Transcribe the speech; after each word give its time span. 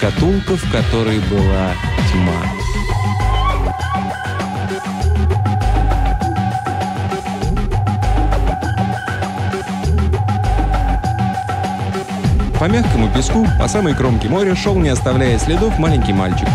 Шкатулка, 0.00 0.56
в 0.56 0.72
которой 0.72 1.18
была 1.28 1.74
тьма. 2.10 2.32
По 12.58 12.64
мягкому 12.64 13.10
песку, 13.14 13.46
по 13.60 13.68
самой 13.68 13.94
кромке 13.94 14.30
моря, 14.30 14.54
шел, 14.54 14.74
не 14.76 14.88
оставляя 14.88 15.38
следов, 15.38 15.78
маленький 15.78 16.14
мальчик. 16.14 16.48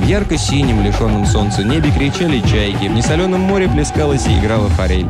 В 0.00 0.06
ярко-синем, 0.06 0.82
лишенном 0.82 1.26
солнца 1.26 1.62
небе 1.64 1.90
кричали 1.90 2.40
чайки, 2.40 2.88
в 2.88 2.94
несоленом 2.94 3.42
море 3.42 3.68
плескалась 3.68 4.26
и 4.26 4.38
играла 4.38 4.70
форель. 4.70 5.06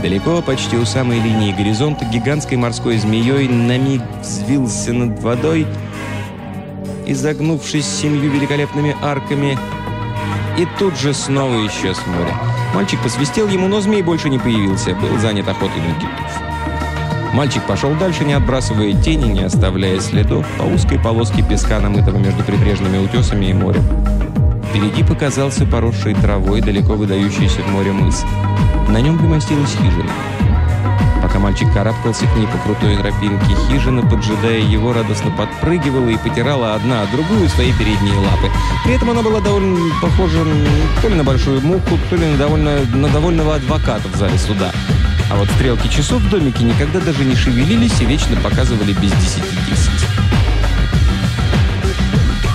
Далеко, 0.00 0.42
почти 0.42 0.76
у 0.76 0.84
самой 0.84 1.18
линии 1.18 1.50
горизонта, 1.50 2.04
гигантской 2.04 2.56
морской 2.56 2.98
змеей 2.98 3.48
на 3.48 3.78
миг 3.78 4.00
взвился 4.22 4.92
над 4.92 5.20
водой, 5.20 5.66
изогнувшись 7.12 7.86
семью 7.86 8.30
великолепными 8.30 8.96
арками, 9.02 9.58
и 10.58 10.66
тут 10.78 10.98
же 10.98 11.14
снова 11.14 11.66
исчез 11.66 11.96
в 11.98 12.06
море. 12.06 12.34
Мальчик 12.74 13.00
посвистел 13.02 13.48
ему, 13.48 13.68
но 13.68 13.80
змей 13.80 14.02
больше 14.02 14.28
не 14.28 14.38
появился, 14.38 14.94
был 14.94 15.18
занят 15.18 15.48
охотой 15.48 15.80
на 15.80 15.94
китов. 15.94 16.50
Мальчик 17.32 17.62
пошел 17.64 17.94
дальше, 17.94 18.24
не 18.24 18.32
отбрасывая 18.32 18.92
тени, 18.92 19.32
не 19.32 19.42
оставляя 19.42 20.00
следов 20.00 20.46
по 20.58 20.64
узкой 20.64 20.98
полоске 20.98 21.42
песка, 21.42 21.78
намытого 21.78 22.18
между 22.18 22.42
прибрежными 22.42 22.98
утесами 22.98 23.46
и 23.46 23.52
морем. 23.52 23.84
Впереди 24.68 25.02
показался 25.02 25.64
поросший 25.64 26.14
травой, 26.14 26.60
далеко 26.60 26.94
выдающийся 26.94 27.62
в 27.62 27.68
море 27.68 27.92
мыс. 27.92 28.24
На 28.88 29.00
нем 29.00 29.18
примостилась 29.18 29.72
хижина. 29.72 30.10
Мальчик 31.40 31.72
карабкался 31.72 32.26
к 32.26 32.36
ней 32.36 32.46
по 32.46 32.58
крутой 32.58 32.98
тропинке, 32.98 33.56
хижина, 33.66 34.02
поджидая 34.02 34.60
его, 34.60 34.92
радостно 34.92 35.30
подпрыгивала 35.30 36.10
и 36.10 36.18
потирала 36.18 36.74
одна 36.74 37.02
от 37.02 37.10
другую 37.10 37.48
свои 37.48 37.72
передние 37.72 38.14
лапы. 38.18 38.50
При 38.84 38.94
этом 38.94 39.08
она 39.08 39.22
была 39.22 39.40
довольно 39.40 39.78
похожа 40.02 40.44
то 41.00 41.08
ли 41.08 41.14
на 41.14 41.24
большую 41.24 41.62
муху, 41.62 41.98
то 42.10 42.16
ли 42.16 42.26
на, 42.26 42.36
довольно, 42.36 42.80
на 42.94 43.08
довольного 43.08 43.54
адвоката 43.54 44.06
в 44.12 44.16
зале 44.16 44.38
суда. 44.38 44.70
А 45.30 45.36
вот 45.36 45.48
стрелки 45.56 45.88
часов 45.88 46.20
в 46.20 46.28
домике 46.28 46.62
никогда 46.62 47.00
даже 47.00 47.24
не 47.24 47.34
шевелились 47.34 47.98
и 48.02 48.04
вечно 48.04 48.36
показывали 48.36 48.92
без 48.92 49.10
десяти 49.12 49.56
десять. 49.66 50.06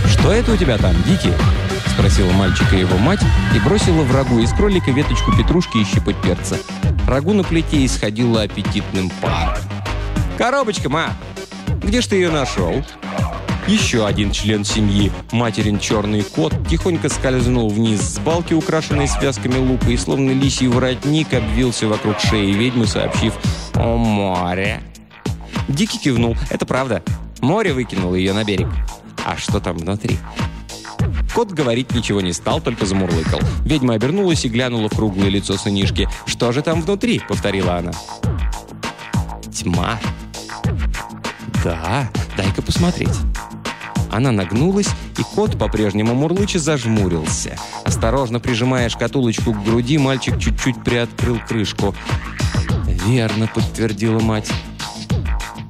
«Что 0.07 0.31
это 0.31 0.51
у 0.51 0.57
тебя 0.57 0.77
там, 0.77 0.93
Дикий?»— 1.07 1.33
спросила 1.87 2.31
мальчика 2.33 2.75
его 2.75 2.99
мать 2.99 3.21
и 3.55 3.59
бросила 3.59 4.03
врагу 4.03 4.39
из 4.39 4.51
кролика 4.51 4.91
веточку 4.91 5.35
петрушки 5.35 5.79
и 5.79 5.85
щепоть 5.85 6.17
перца. 6.17 6.57
Рагу 7.07 7.33
на 7.33 7.43
плите 7.43 7.85
исходило 7.85 8.41
аппетитным 8.41 9.11
паром. 9.21 9.63
«Коробочка, 10.37 10.89
ма! 10.89 11.13
Где 11.83 12.01
ж 12.01 12.07
ты 12.07 12.15
ее 12.15 12.31
нашел?» 12.31 12.83
Еще 13.67 14.05
один 14.05 14.31
член 14.31 14.63
семьи, 14.63 15.11
материн 15.31 15.79
черный 15.79 16.21
кот, 16.21 16.53
тихонько 16.69 17.09
скользнул 17.09 17.69
вниз 17.69 17.99
с 17.99 18.19
балки, 18.19 18.53
украшенной 18.53 19.07
связками 19.07 19.57
лука, 19.57 19.89
и 19.89 19.97
словно 19.97 20.29
лисий 20.31 20.67
воротник 20.67 21.33
обвился 21.33 21.87
вокруг 21.87 22.19
шеи 22.19 22.51
ведьмы, 22.51 22.85
сообщив 22.85 23.33
«О 23.73 23.97
море!». 23.97 24.81
Дикий 25.67 25.97
кивнул. 25.97 26.37
«Это 26.51 26.67
правда. 26.67 27.01
Море 27.41 27.73
выкинуло 27.73 28.13
ее 28.13 28.33
на 28.33 28.43
берег. 28.43 28.67
А 29.25 29.35
что 29.35 29.59
там 29.59 29.77
внутри?» 29.77 30.19
Кот 31.35 31.51
говорить 31.51 31.93
ничего 31.93 32.21
не 32.21 32.31
стал, 32.31 32.61
только 32.61 32.85
замурлыкал. 32.85 33.41
Ведьма 33.65 33.95
обернулась 33.95 34.45
и 34.45 34.47
глянула 34.47 34.87
в 34.87 34.95
круглое 34.95 35.27
лицо 35.27 35.57
сынишки. 35.57 36.07
«Что 36.25 36.53
же 36.53 36.61
там 36.61 36.81
внутри?»— 36.81 37.21
повторила 37.27 37.75
она. 37.75 37.91
«Тьма». 39.53 39.99
«Да, 41.61 42.09
дай-ка 42.37 42.61
посмотреть». 42.61 43.09
Она 44.13 44.31
нагнулась, 44.31 44.87
и 45.17 45.23
кот, 45.35 45.59
по-прежнему 45.59 46.15
мурлыча, 46.15 46.57
зажмурился. 46.57 47.57
Осторожно 47.83 48.39
прижимая 48.39 48.87
шкатулочку 48.87 49.51
к 49.51 49.61
груди, 49.61 49.97
мальчик 49.97 50.39
чуть-чуть 50.39 50.81
приоткрыл 50.85 51.41
крышку. 51.45 51.93
«Верно»,— 53.05 53.49
подтвердила 53.53 54.21
мать. 54.21 54.49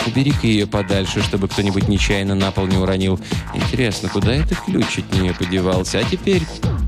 «Убери-ка 0.06 0.48
ее 0.48 0.68
подальше, 0.68 1.22
чтобы 1.22 1.48
кто-нибудь 1.48 1.88
нечаянно 1.88 2.36
на 2.36 2.52
пол 2.52 2.68
не 2.68 2.78
уронил. 2.78 3.20
Интересно, 3.54 4.10
куда 4.10 4.34
этот 4.34 4.60
ключ 4.60 5.00
от 5.00 5.12
нее 5.14 5.34
подевался? 5.34 6.00
А 6.00 6.04
теперь 6.04 6.44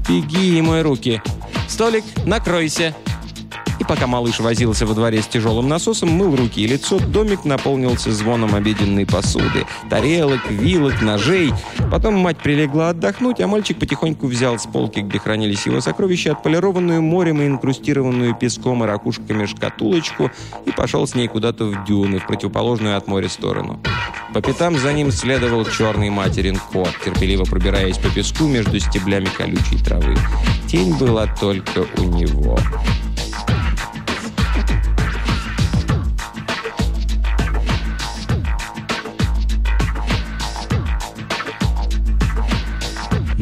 беги 0.08 0.58
и 0.58 0.62
мой 0.62 0.82
руки. 0.82 1.22
Столик, 1.68 2.04
накройся!» 2.26 2.96
Пока 3.88 4.06
малыш 4.06 4.40
возился 4.40 4.86
во 4.86 4.94
дворе 4.94 5.22
с 5.22 5.28
тяжелым 5.28 5.70
насосом, 5.70 6.10
мыл 6.10 6.36
руки 6.36 6.62
и 6.62 6.68
лицо, 6.68 7.00
домик 7.00 7.46
наполнился 7.46 8.12
звоном 8.12 8.54
обеденной 8.54 9.06
посуды. 9.06 9.66
Тарелок, 9.90 10.50
вилок, 10.50 11.02
ножей. 11.02 11.54
Потом 11.90 12.16
мать 12.16 12.38
прилегла 12.38 12.90
отдохнуть, 12.90 13.40
а 13.40 13.48
мальчик 13.48 13.80
потихоньку 13.80 14.28
взял 14.28 14.60
с 14.60 14.66
полки, 14.66 15.00
где 15.00 15.20
хранились 15.20 15.66
его 15.66 15.80
сокровища, 15.80 16.34
отполированную 16.34 17.02
морем 17.02 17.42
и 17.42 17.48
инкрустированную 17.48 18.36
песком 18.36 18.84
и 18.84 18.88
ракушками 18.88 19.46
шкатулочку 19.46 20.32
и 20.66 20.72
пошел 20.72 21.08
с 21.08 21.16
ней 21.16 21.28
куда-то 21.28 21.66
в 21.66 21.86
дюны, 21.86 22.20
в 22.20 22.28
противоположную 22.28 22.98
от 22.98 23.08
моря 23.08 23.30
сторону. 23.30 23.80
По 24.34 24.42
пятам 24.42 24.78
за 24.78 24.92
ним 24.92 25.12
следовал 25.12 25.66
черный 25.66 26.10
материн 26.10 26.60
кот, 26.74 26.92
терпеливо 27.04 27.46
пробираясь 27.46 27.98
по 27.98 28.10
песку 28.10 28.46
между 28.48 28.80
стеблями 28.80 29.30
колючей 29.38 29.78
травы. 29.84 30.16
Тень 30.68 30.98
была 30.98 31.26
только 31.40 31.86
у 31.98 32.04
него. 32.04 32.60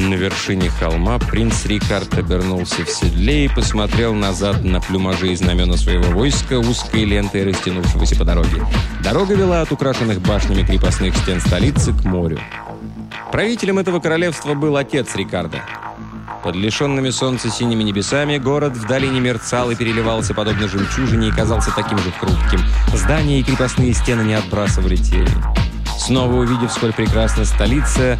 На 0.06 0.14
вершине 0.14 0.70
холма 0.70 1.18
принц 1.18 1.66
Рикард 1.66 2.16
обернулся 2.16 2.84
в 2.84 2.88
седле 2.88 3.46
и 3.46 3.48
посмотрел 3.48 4.14
назад 4.14 4.62
на 4.62 4.80
плюмажи 4.80 5.32
и 5.32 5.34
знамена 5.34 5.76
своего 5.76 6.16
войска, 6.16 6.60
узкой 6.60 7.04
лентой 7.04 7.42
растянувшегося 7.42 8.14
по 8.14 8.24
дороге. 8.24 8.64
Дорога 9.02 9.34
вела 9.34 9.62
от 9.62 9.72
украшенных 9.72 10.20
башнями 10.20 10.62
крепостных 10.62 11.16
стен 11.16 11.40
столицы 11.40 11.92
к 11.92 12.04
морю. 12.04 12.38
Правителем 13.32 13.80
этого 13.80 13.98
королевства 13.98 14.54
был 14.54 14.76
отец 14.76 15.12
Рикарда. 15.16 15.60
Под 16.44 16.54
лишенными 16.54 17.10
солнца 17.10 17.50
синими 17.50 17.82
небесами 17.82 18.38
город 18.38 18.76
вдали 18.76 19.08
не 19.08 19.18
мерцал 19.18 19.72
и 19.72 19.74
переливался 19.74 20.34
подобно 20.34 20.68
жемчужине 20.68 21.28
и 21.28 21.32
казался 21.32 21.72
таким 21.74 21.98
же 21.98 22.12
хрупким. 22.12 22.60
Здания 22.94 23.40
и 23.40 23.42
крепостные 23.42 23.92
стены 23.92 24.22
не 24.22 24.34
отбрасывали 24.34 24.94
тени. 24.94 25.65
Снова 25.98 26.34
увидев, 26.34 26.72
сколь 26.72 26.92
прекрасна 26.92 27.44
столица, 27.44 28.18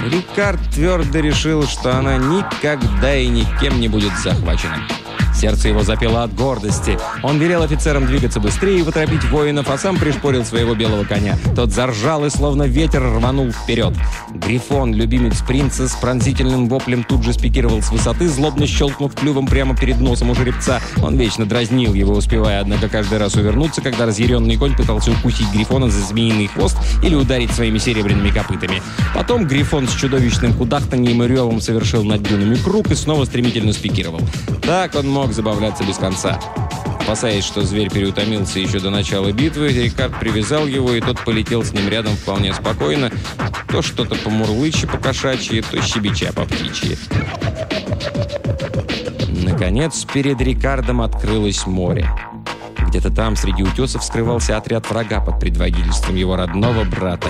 Рикард 0.00 0.60
твердо 0.70 1.18
решил, 1.20 1.66
что 1.66 1.96
она 1.96 2.16
никогда 2.16 3.14
и 3.14 3.28
никем 3.28 3.80
не 3.80 3.88
будет 3.88 4.12
захвачена. 4.18 4.78
Сердце 5.34 5.68
его 5.68 5.82
запело 5.82 6.22
от 6.22 6.34
гордости. 6.34 6.98
Он 7.22 7.38
велел 7.38 7.62
офицерам 7.62 8.06
двигаться 8.06 8.40
быстрее 8.40 8.80
и 8.80 8.82
поторопить 8.82 9.24
воинов, 9.24 9.68
а 9.68 9.78
сам 9.78 9.96
пришпорил 9.96 10.44
своего 10.44 10.74
белого 10.74 11.04
коня. 11.04 11.36
Тот 11.56 11.70
заржал 11.70 12.24
и 12.24 12.30
словно 12.30 12.64
ветер 12.64 13.02
рванул 13.02 13.50
вперед. 13.50 13.94
Грифон, 14.30 14.94
любимец 14.94 15.42
принца, 15.42 15.88
с 15.88 15.92
пронзительным 15.96 16.68
воплем 16.68 17.04
тут 17.04 17.24
же 17.24 17.32
спикировал 17.32 17.82
с 17.82 17.90
высоты, 17.90 18.28
злобно 18.28 18.66
щелкнув 18.66 19.14
клювом 19.14 19.46
прямо 19.46 19.76
перед 19.76 20.00
носом 20.00 20.30
у 20.30 20.34
жеребца. 20.34 20.80
Он 21.02 21.16
вечно 21.16 21.46
дразнил 21.46 21.94
его, 21.94 22.14
успевая, 22.14 22.60
однако, 22.60 22.88
каждый 22.88 23.18
раз 23.18 23.34
увернуться, 23.34 23.80
когда 23.80 24.06
разъяренный 24.06 24.56
конь 24.56 24.76
пытался 24.76 25.10
укусить 25.10 25.50
Грифона 25.52 25.90
за 25.90 26.00
змеиный 26.00 26.46
хвост 26.46 26.76
или 27.02 27.14
ударить 27.14 27.50
своими 27.52 27.78
серебряными 27.78 28.30
копытами. 28.30 28.82
Потом 29.14 29.46
Грифон 29.46 29.88
с 29.88 29.94
чудовищным 29.94 30.54
кудахтаньем 30.54 31.22
и 31.22 31.28
ревом 31.28 31.60
совершил 31.60 32.04
над 32.04 32.22
дюнами 32.22 32.56
круг 32.56 32.90
и 32.90 32.94
снова 32.94 33.24
стремительно 33.24 33.72
спикировал. 33.72 34.20
Так 34.62 34.94
он 34.94 35.08
мог 35.08 35.23
забавляться 35.32 35.84
без 35.84 35.96
конца. 35.96 36.38
Опасаясь, 37.00 37.44
что 37.44 37.62
зверь 37.62 37.90
переутомился 37.90 38.58
еще 38.58 38.80
до 38.80 38.90
начала 38.90 39.30
битвы, 39.30 39.68
Рикард 39.68 40.18
привязал 40.18 40.66
его, 40.66 40.94
и 40.94 41.00
тот 41.00 41.22
полетел 41.22 41.62
с 41.62 41.72
ним 41.72 41.88
рядом 41.88 42.16
вполне 42.16 42.54
спокойно, 42.54 43.10
то 43.68 43.82
что-то 43.82 44.14
по-мурлыче, 44.14 44.86
по-кошачьи, 44.86 45.60
то 45.60 45.82
щебеча 45.82 46.32
по-птичьи. 46.32 46.96
Наконец, 49.42 50.04
перед 50.04 50.40
Рикардом 50.40 51.02
открылось 51.02 51.66
море. 51.66 52.08
Где-то 52.78 53.10
там, 53.10 53.36
среди 53.36 53.62
утесов, 53.62 54.02
скрывался 54.02 54.56
отряд 54.56 54.88
врага 54.88 55.20
под 55.20 55.38
предводительством 55.40 56.16
его 56.16 56.36
родного 56.36 56.84
брата. 56.84 57.28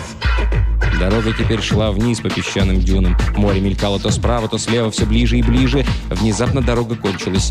Дорога 0.99 1.33
теперь 1.33 1.61
шла 1.61 1.91
вниз 1.91 2.21
по 2.21 2.31
песчаным 2.31 2.81
дюнам. 2.81 3.17
Море 3.37 3.61
мелькало 3.61 3.99
то 3.99 4.11
справа, 4.11 4.49
то 4.49 4.59
слева, 4.59 4.91
все 4.91 5.05
ближе 5.07 5.39
и 5.39 5.43
ближе. 5.43 5.85
Внезапно 6.11 6.63
дорога 6.63 6.95
кончилась. 6.97 7.51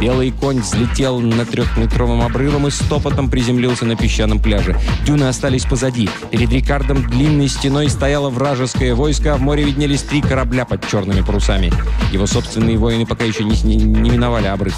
Белый 0.00 0.32
конь 0.32 0.60
взлетел 0.60 1.20
на 1.20 1.44
трехметровым 1.44 2.22
обрывом 2.22 2.66
и 2.66 2.70
стопотом 2.70 3.30
приземлился 3.30 3.84
на 3.84 3.94
песчаном 3.94 4.40
пляже. 4.40 4.76
Дюны 5.06 5.24
остались 5.24 5.64
позади. 5.64 6.08
Перед 6.32 6.50
Рикардом 6.50 7.06
длинной 7.08 7.48
стеной 7.48 7.88
стояло 7.88 8.28
вражеское 8.28 8.96
войско, 8.96 9.34
а 9.34 9.36
в 9.36 9.42
море 9.42 9.62
виднелись 9.62 10.02
три 10.02 10.20
корабля 10.20 10.64
под 10.64 10.88
черными 10.88 11.20
парусами. 11.20 11.72
Его 12.10 12.26
собственные 12.26 12.78
воины 12.78 13.06
пока 13.06 13.24
еще 13.24 13.44
не, 13.44 13.56
не, 13.62 13.76
не 13.76 14.10
миновали 14.10 14.46
обрыв. 14.46 14.74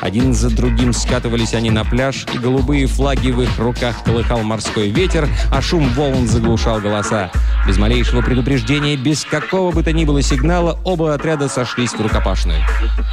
Один 0.00 0.34
за 0.34 0.50
другим 0.50 0.92
скатывались 0.92 1.54
они 1.54 1.70
на 1.70 1.84
пляж, 1.84 2.26
и 2.34 2.38
голубые 2.38 2.86
флаги 2.86 3.30
в 3.30 3.42
их 3.42 3.58
руках 3.58 4.02
колыхал 4.04 4.42
морской 4.42 4.90
ветер, 4.90 5.28
а 5.50 5.62
шум 5.62 5.88
волн 5.90 6.26
заглушал 6.26 6.80
голоса. 6.80 7.30
Без 7.66 7.78
малейшего 7.78 8.20
предупреждения, 8.20 8.96
без 8.96 9.24
какого 9.24 9.72
бы 9.72 9.82
то 9.82 9.92
ни 9.92 10.04
было 10.04 10.20
сигнала, 10.20 10.78
оба 10.84 11.14
отряда 11.14 11.48
сошлись 11.48 11.92
в 11.92 12.00
рукопашную. 12.00 12.60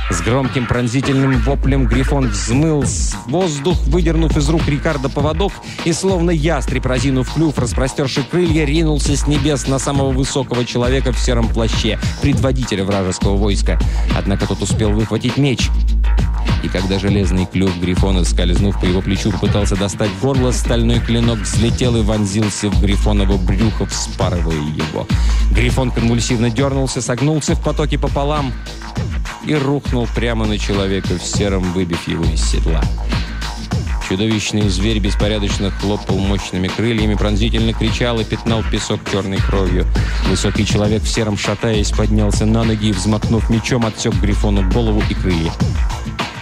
С 0.09 0.21
громким 0.21 0.65
пронзительным 0.65 1.39
воплем 1.41 1.85
Грифон 1.85 2.27
взмыл 2.27 2.83
с 2.83 3.15
воздух, 3.27 3.77
выдернув 3.87 4.35
из 4.35 4.49
рук 4.49 4.67
Рикардо 4.67 5.09
поводок 5.09 5.53
и, 5.85 5.93
словно 5.93 6.31
ястреб, 6.31 6.85
разинув 6.85 7.33
клюв, 7.33 7.57
распростерши 7.57 8.23
крылья, 8.23 8.65
ринулся 8.65 9.15
с 9.15 9.27
небес 9.27 9.67
на 9.67 9.79
самого 9.79 10.11
высокого 10.11 10.65
человека 10.65 11.13
в 11.13 11.19
сером 11.19 11.47
плаще, 11.47 11.97
предводителя 12.21 12.83
вражеского 12.83 13.37
войска. 13.37 13.79
Однако 14.15 14.47
тот 14.47 14.61
успел 14.61 14.91
выхватить 14.91 15.37
меч. 15.37 15.69
И 16.63 16.67
когда 16.67 16.99
железный 16.99 17.45
клюв 17.45 17.75
Грифона, 17.79 18.23
скользнув 18.23 18.79
по 18.79 18.85
его 18.85 19.01
плечу, 19.01 19.31
пытался 19.31 19.75
достать 19.75 20.11
горло, 20.21 20.51
стальной 20.51 20.99
клинок 20.99 21.39
взлетел 21.39 21.95
и 21.97 22.01
вонзился 22.01 22.69
в 22.69 22.81
Грифоново 22.81 23.37
брюхо, 23.37 23.85
вспарывая 23.87 24.55
его. 24.55 25.07
Грифон 25.51 25.91
конвульсивно 25.91 26.49
дернулся, 26.49 27.01
согнулся 27.01 27.55
в 27.55 27.63
потоке 27.63 27.97
пополам 27.97 28.53
и 29.45 29.55
рухнул 29.55 30.07
прямо 30.15 30.45
на 30.45 30.57
человека 30.59 31.17
в 31.17 31.23
сером, 31.23 31.63
выбив 31.73 32.07
его 32.07 32.23
из 32.25 32.43
седла. 32.43 32.81
Чудовищный 34.11 34.67
зверь 34.67 34.99
беспорядочно 34.99 35.71
хлопал 35.71 36.17
мощными 36.17 36.67
крыльями, 36.67 37.15
пронзительно 37.15 37.71
кричал 37.71 38.19
и 38.19 38.25
пятнал 38.25 38.61
песок 38.69 38.99
черной 39.09 39.37
кровью. 39.37 39.87
Высокий 40.27 40.65
человек 40.65 41.01
в 41.01 41.07
сером, 41.07 41.37
шатаясь, 41.37 41.91
поднялся 41.91 42.45
на 42.45 42.65
ноги 42.65 42.89
и, 42.89 42.91
взмахнув 42.91 43.49
мечом, 43.49 43.85
отсек 43.85 44.13
Грифону 44.15 44.69
голову 44.69 45.01
и 45.09 45.13
крылья. 45.13 45.53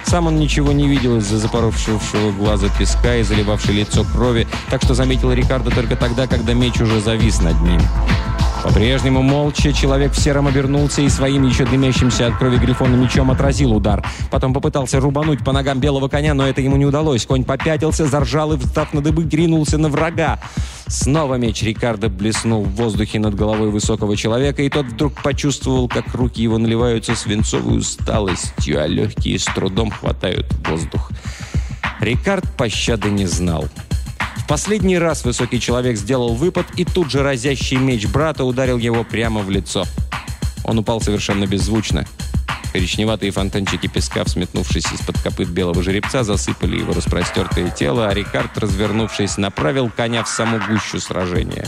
Сам 0.10 0.26
он 0.26 0.38
ничего 0.38 0.72
не 0.72 0.88
видел 0.88 1.18
из-за 1.18 1.38
запоровшего 1.38 2.32
глаза 2.32 2.68
песка 2.80 3.18
и 3.18 3.22
заливавшей 3.22 3.76
лицо 3.76 4.04
крови, 4.04 4.48
так 4.72 4.82
что 4.82 4.96
заметил 4.96 5.32
Рикардо 5.32 5.70
только 5.70 5.96
тогда, 5.96 6.26
когда 6.26 6.56
меч 6.56 6.82
уже 6.82 7.00
завис 7.00 7.40
над 7.42 7.62
ним. 7.62 7.80
По-прежнему 8.64 9.22
молча 9.22 9.72
человек 9.72 10.12
в 10.12 10.20
сером 10.20 10.48
обернулся 10.48 11.02
и 11.02 11.10
своим 11.10 11.48
еще 11.48 11.66
дымящимся 11.66 12.28
от 12.28 12.38
крови 12.38 12.58
грифона 12.58 12.96
мечом 12.96 13.32
отразил 13.32 13.74
удар. 13.74 14.06
Потом 14.30 14.54
попытался 14.54 15.00
рубануть 15.00 15.44
по 15.46 15.54
ногам 15.54 15.80
белого 15.80 16.10
коня, 16.10 16.34
но 16.34 16.46
это 16.46 16.60
ему 16.60 16.76
не 16.76 16.86
удалось. 16.86 17.26
Конь 17.26 17.46
попятился, 17.46 18.06
заржал 18.06 18.54
и, 18.54 18.58
встав 18.58 18.94
на 18.94 19.02
дыбы, 19.02 19.28
ринулся 19.30 19.78
на 19.78 19.88
врага. 19.88 20.40
Снова 20.88 21.36
меч 21.36 21.62
Рикардо 21.64 22.10
блеснул 22.10 22.64
в 22.64 22.76
воздухе 22.76 23.20
над 23.20 23.36
головой 23.36 23.70
высокого 23.70 24.18
человека, 24.18 24.62
и 24.62 24.70
тот 24.70 24.88
вдруг 24.88 25.22
почувствовал, 25.22 25.88
как 25.88 26.14
руки 26.14 26.42
его 26.42 26.58
наливаются 26.58 27.16
свинцовой 27.16 27.78
усталостью, 27.78 28.84
а 28.84 28.88
легкие 28.88 29.40
с 29.40 29.46
трудом 29.46 29.92
хватают 29.92 30.48
воздух. 30.68 31.12
Рикард 32.02 32.46
пощады 32.58 33.10
не 33.10 33.26
знал 33.26 33.66
последний 34.50 34.98
раз 34.98 35.26
высокий 35.26 35.60
человек 35.60 35.96
сделал 35.96 36.34
выпад, 36.34 36.66
и 36.76 36.84
тут 36.84 37.12
же 37.12 37.22
разящий 37.22 37.78
меч 37.78 38.08
брата 38.08 38.44
ударил 38.44 38.80
его 38.80 39.04
прямо 39.04 39.42
в 39.42 39.50
лицо. 39.52 39.86
Он 40.64 40.80
упал 40.80 41.02
совершенно 41.02 41.46
беззвучно. 41.46 42.08
Коричневатые 42.72 43.32
фонтанчики 43.32 43.88
песка, 43.88 44.24
взметнувшись 44.24 44.92
из-под 44.92 45.20
копыт 45.22 45.50
белого 45.50 45.82
жеребца, 45.82 46.24
засыпали 46.24 46.78
его 46.78 46.94
распростертое 46.94 47.70
тело, 47.72 48.08
а 48.08 48.14
Рикард, 48.14 48.58
развернувшись, 48.58 49.38
направил 49.38 49.90
коня 49.90 50.24
в 50.24 50.30
саму 50.30 50.60
гущу 50.68 51.00
сражения. 51.00 51.66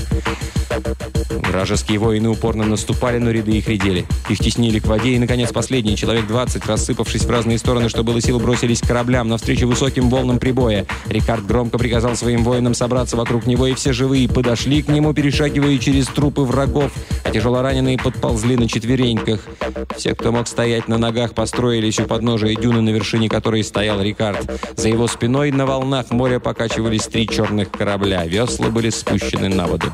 Вражеские 1.29 1.99
воины 1.99 2.29
упорно 2.29 2.63
наступали, 2.63 3.17
но 3.17 3.29
ряды 3.31 3.51
их 3.51 3.67
редели. 3.67 4.05
Их 4.29 4.39
теснили 4.39 4.79
к 4.79 4.85
воде, 4.85 5.11
и, 5.11 5.19
наконец, 5.19 5.51
последний, 5.51 5.97
человек 5.97 6.25
20, 6.27 6.65
рассыпавшись 6.65 7.25
в 7.25 7.29
разные 7.29 7.57
стороны, 7.57 7.89
что 7.89 8.03
было 8.03 8.21
сил, 8.21 8.39
бросились 8.39 8.79
к 8.79 8.87
кораблям 8.87 9.27
навстречу 9.27 9.67
высоким 9.67 10.09
волнам 10.09 10.39
прибоя. 10.39 10.85
Рикард 11.07 11.45
громко 11.45 11.77
приказал 11.77 12.15
своим 12.15 12.43
воинам 12.45 12.73
собраться 12.73 13.17
вокруг 13.17 13.47
него, 13.47 13.67
и 13.67 13.73
все 13.73 13.91
живые 13.91 14.29
подошли 14.29 14.81
к 14.81 14.87
нему, 14.87 15.13
перешагивая 15.13 15.77
через 15.77 16.07
трупы 16.07 16.41
врагов, 16.41 16.93
а 17.23 17.31
тяжелораненые 17.31 17.97
подползли 17.97 18.55
на 18.55 18.69
четвереньках. 18.69 19.41
Все, 19.97 20.15
кто 20.15 20.31
мог 20.31 20.47
стоять 20.47 20.87
на 20.91 20.97
ногах, 20.97 21.33
построились 21.33 21.99
у 21.99 22.03
подножия 22.03 22.53
дюны, 22.53 22.81
на 22.81 22.89
вершине 22.89 23.29
которой 23.29 23.63
стоял 23.63 24.01
Рикард. 24.01 24.51
За 24.75 24.89
его 24.89 25.07
спиной 25.07 25.51
на 25.51 25.65
волнах 25.65 26.11
моря 26.11 26.39
покачивались 26.39 27.07
три 27.07 27.29
черных 27.29 27.71
корабля. 27.71 28.25
Весла 28.25 28.67
были 28.67 28.89
спущены 28.89 29.47
на 29.47 29.67
воду. 29.67 29.87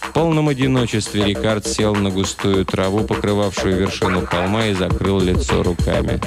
В 0.00 0.12
полном 0.14 0.48
одиночестве 0.48 1.26
Рикард 1.26 1.66
сел 1.66 1.94
на 1.94 2.08
густую 2.08 2.64
траву, 2.64 3.00
покрывавшую 3.04 3.76
вершину 3.76 4.24
холма, 4.24 4.66
и 4.66 4.72
закрыл 4.72 5.20
лицо 5.20 5.62
руками. 5.62 6.18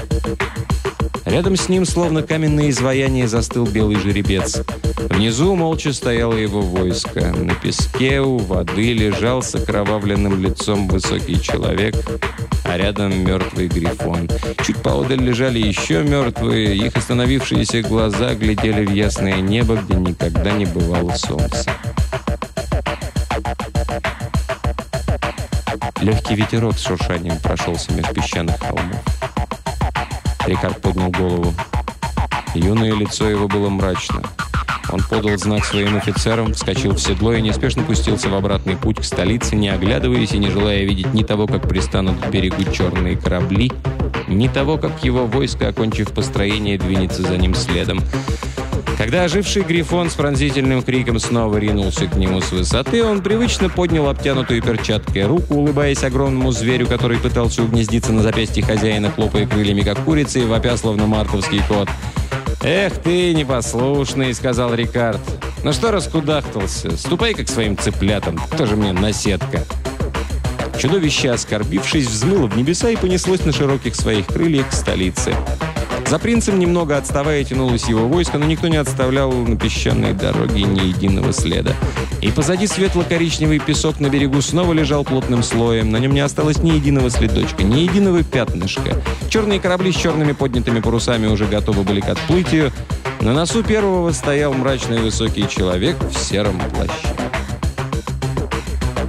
Рядом 1.26 1.56
с 1.56 1.70
ним, 1.70 1.86
словно 1.86 2.22
каменное 2.22 2.70
изваяние, 2.70 3.28
застыл 3.28 3.66
белый 3.66 3.98
жеребец. 3.98 4.62
Внизу 5.10 5.56
молча 5.56 5.92
стояло 5.92 6.34
его 6.34 6.62
войско. 6.62 7.32
На 7.32 7.56
песке 7.56 8.22
у 8.22 8.38
воды 8.38 8.94
лежал 8.94 9.42
с 9.42 9.56
окровавленным 9.56 10.40
лицом 10.40 10.88
высокий 10.88 11.42
человек, 11.42 11.96
а 12.64 12.78
рядом 12.78 13.26
мертвый 13.26 13.68
грифон. 13.68 14.30
Чуть 14.64 14.78
поодаль 14.78 15.22
лежали 15.22 15.58
еще 15.58 16.04
мертвые, 16.04 16.78
их 16.78 16.96
остановившиеся 16.96 17.82
глаза 17.82 18.36
глядели 18.36 18.86
в 18.86 18.92
ясное 18.92 19.42
небо, 19.42 19.78
где 19.78 19.96
никогда 19.96 20.52
не 20.52 20.66
бывало 20.66 21.16
солнца. 21.16 21.72
Легкий 26.02 26.36
ветерок 26.36 26.78
с 26.78 26.84
шуршанием 26.84 27.40
прошелся 27.40 27.92
меж 27.94 28.08
песчаных 28.12 28.60
холмов. 28.60 29.04
Рикард 30.46 30.80
поднял 30.82 31.10
голову. 31.10 31.54
Юное 32.54 32.94
лицо 32.94 33.28
его 33.28 33.48
было 33.48 33.70
мрачно. 33.70 34.22
Он 34.92 35.02
подал 35.10 35.38
знак 35.38 35.66
своим 35.66 35.98
офицерам, 35.98 36.54
вскочил 36.54 36.92
в 36.92 37.00
седло 37.00 37.34
и 37.34 37.42
неспешно 37.42 37.84
пустился 37.84 38.30
в 38.30 38.36
обратный 38.36 38.78
путь 38.78 39.00
к 39.00 39.04
столице, 39.04 39.56
не 39.56 39.70
оглядываясь 39.70 40.34
и 40.34 40.38
не 40.38 40.50
желая 40.50 40.84
видеть 40.84 41.14
ни 41.14 41.24
того, 41.24 41.48
как 41.48 41.68
пристанут 41.68 42.20
к 42.22 42.30
берегу 42.30 42.64
черные 42.72 43.18
корабли, 43.18 43.72
ни 44.28 44.48
того, 44.48 44.78
как 44.78 45.04
его 45.04 45.26
войско, 45.26 45.68
окончив 45.68 46.12
построение, 46.12 46.78
двинется 46.78 47.22
за 47.22 47.38
ним 47.38 47.54
следом. 47.56 48.02
Когда 48.98 49.26
оживший 49.26 49.64
Грифон 49.64 50.10
с 50.10 50.14
пронзительным 50.14 50.82
криком 50.82 51.20
снова 51.20 51.58
ринулся 51.58 52.08
к 52.08 52.16
нему 52.16 52.40
с 52.40 52.52
высоты, 52.52 53.04
он 53.04 53.22
привычно 53.22 53.70
поднял 53.70 54.08
обтянутую 54.08 54.62
перчаткой 54.62 55.26
руку, 55.26 55.56
улыбаясь 55.56 56.04
огромному 56.04 56.52
зверю, 56.52 56.88
который 56.88 57.18
пытался 57.18 57.64
угнездиться 57.64 58.14
на 58.14 58.22
запястье 58.22 58.64
хозяина, 58.64 59.12
хлопая 59.12 59.48
крыльями, 59.48 59.82
как 59.82 60.00
курица, 60.00 60.40
и 60.40 60.46
вопя, 60.46 60.78
словно 60.78 61.08
мартовский 61.08 61.62
кот. 61.68 61.90
«Эх 62.64 62.94
ты, 63.02 63.34
непослушный!»— 63.34 64.34
сказал 64.36 64.74
Рикард. 64.74 65.20
«Ну 65.64 65.74
что 65.74 65.92
раскудахтался? 65.92 66.98
Ступай 66.98 67.34
как 67.34 67.50
своим 67.50 67.78
цыплятам, 67.78 68.40
тоже 68.58 68.76
мне 68.76 68.94
наседка!» 68.94 69.66
Чудовище, 70.78 71.32
оскорбившись, 71.32 72.08
взмыло 72.08 72.48
в 72.48 72.58
небеса 72.58 72.90
и 72.90 72.96
понеслось 72.96 73.46
на 73.46 73.52
широких 73.52 73.96
своих 73.96 74.28
крыльях 74.28 74.70
к 74.70 74.74
столице. 74.74 75.34
За 76.08 76.20
принцем, 76.20 76.60
немного 76.60 76.98
отставая, 76.98 77.44
тянулось 77.44 77.88
его 77.88 78.08
войско, 78.08 78.38
но 78.38 78.46
никто 78.46 78.68
не 78.68 78.78
отставлял 78.78 79.32
на 79.32 79.58
песчаной 79.58 80.14
дороге 80.14 80.64
ни 80.64 80.88
единого 80.88 81.34
следа. 81.34 81.74
И 82.22 82.30
позади 82.30 82.68
светло-коричневый 82.68 83.60
песок 83.60 84.00
на 84.00 84.10
берегу 84.10 84.42
снова 84.42 84.74
лежал 84.74 85.04
плотным 85.04 85.42
слоем. 85.42 85.90
На 85.90 85.98
нем 85.98 86.14
не 86.14 86.20
осталось 86.20 86.60
ни 86.60 86.72
единого 86.72 87.10
следочка, 87.10 87.64
ни 87.64 87.80
единого 87.80 88.24
пятнышка. 88.24 89.02
Черные 89.30 89.60
корабли 89.60 89.92
с 89.92 89.96
черными 89.96 90.34
поднятыми 90.34 90.80
парусами 90.80 91.26
уже 91.26 91.46
готовы 91.46 91.84
были 91.84 92.02
к 92.02 92.10
отплытию. 92.10 92.72
На 93.22 93.34
носу 93.34 93.64
первого 93.64 94.12
стоял 94.12 94.54
мрачный 94.54 95.00
высокий 95.00 95.48
человек 95.50 95.96
в 96.04 96.18
сером 96.18 96.62
плаще. 96.74 97.16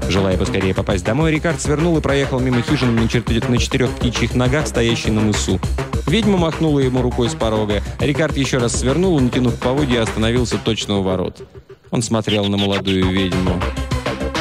Желая 0.09 0.37
поскорее 0.37 0.75
попасть 0.75 1.05
домой, 1.05 1.33
Рикард 1.33 1.61
свернул 1.61 1.99
и 1.99 2.01
проехал 2.01 2.39
мимо 2.39 2.63
хижины 2.63 2.93
на, 2.93 3.03
на 3.03 3.59
четырех 3.59 3.91
птичьих 3.91 4.35
ногах, 4.35 4.67
стоящей 4.67 5.11
на 5.11 5.21
мысу. 5.21 5.61
Ведьма 6.07 6.39
махнула 6.39 6.79
ему 6.81 7.03
рукой 7.03 7.29
с 7.29 7.35
порога. 7.35 7.83
Рикард 7.99 8.37
еще 8.37 8.59
раз 8.59 8.79
свернул, 8.79 9.19
натянув 9.19 9.57
поводья, 9.57 10.03
остановился 10.03 10.59
точно 10.59 10.99
у 10.99 11.03
ворот. 11.03 11.43
Он 11.91 12.03
смотрел 12.03 12.47
на 12.47 12.57
молодую 12.57 13.11
ведьму. 13.11 13.61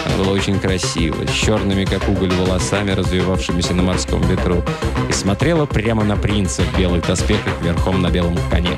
Она 0.06 0.24
была 0.24 0.34
очень 0.34 0.60
красива, 0.60 1.26
с 1.26 1.32
черными, 1.32 1.86
как 1.86 2.08
уголь, 2.08 2.32
волосами, 2.34 2.92
развивавшимися 2.92 3.74
на 3.74 3.82
морском 3.82 4.22
ветру, 4.22 4.64
и 5.10 5.14
смотрела 5.14 5.66
прямо 5.66 6.04
на 6.04 6.16
принца 6.16 6.62
в 6.62 6.78
белых 6.78 7.08
доспехах 7.08 7.54
верхом 7.64 8.02
на 8.02 8.12
белом 8.12 8.38
коне. 8.52 8.78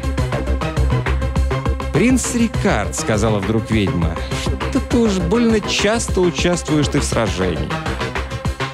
«Принц 1.92 2.36
Рикард»,— 2.36 2.96
сказала 2.98 3.40
вдруг 3.40 3.70
ведьма,— 3.72 4.16
«что 4.78 4.90
ты 4.90 4.98
уж 4.98 5.18
больно 5.18 5.60
часто 5.60 6.22
участвуешь 6.22 6.88
ты 6.88 7.00
в 7.00 7.04
сражении». 7.04 7.70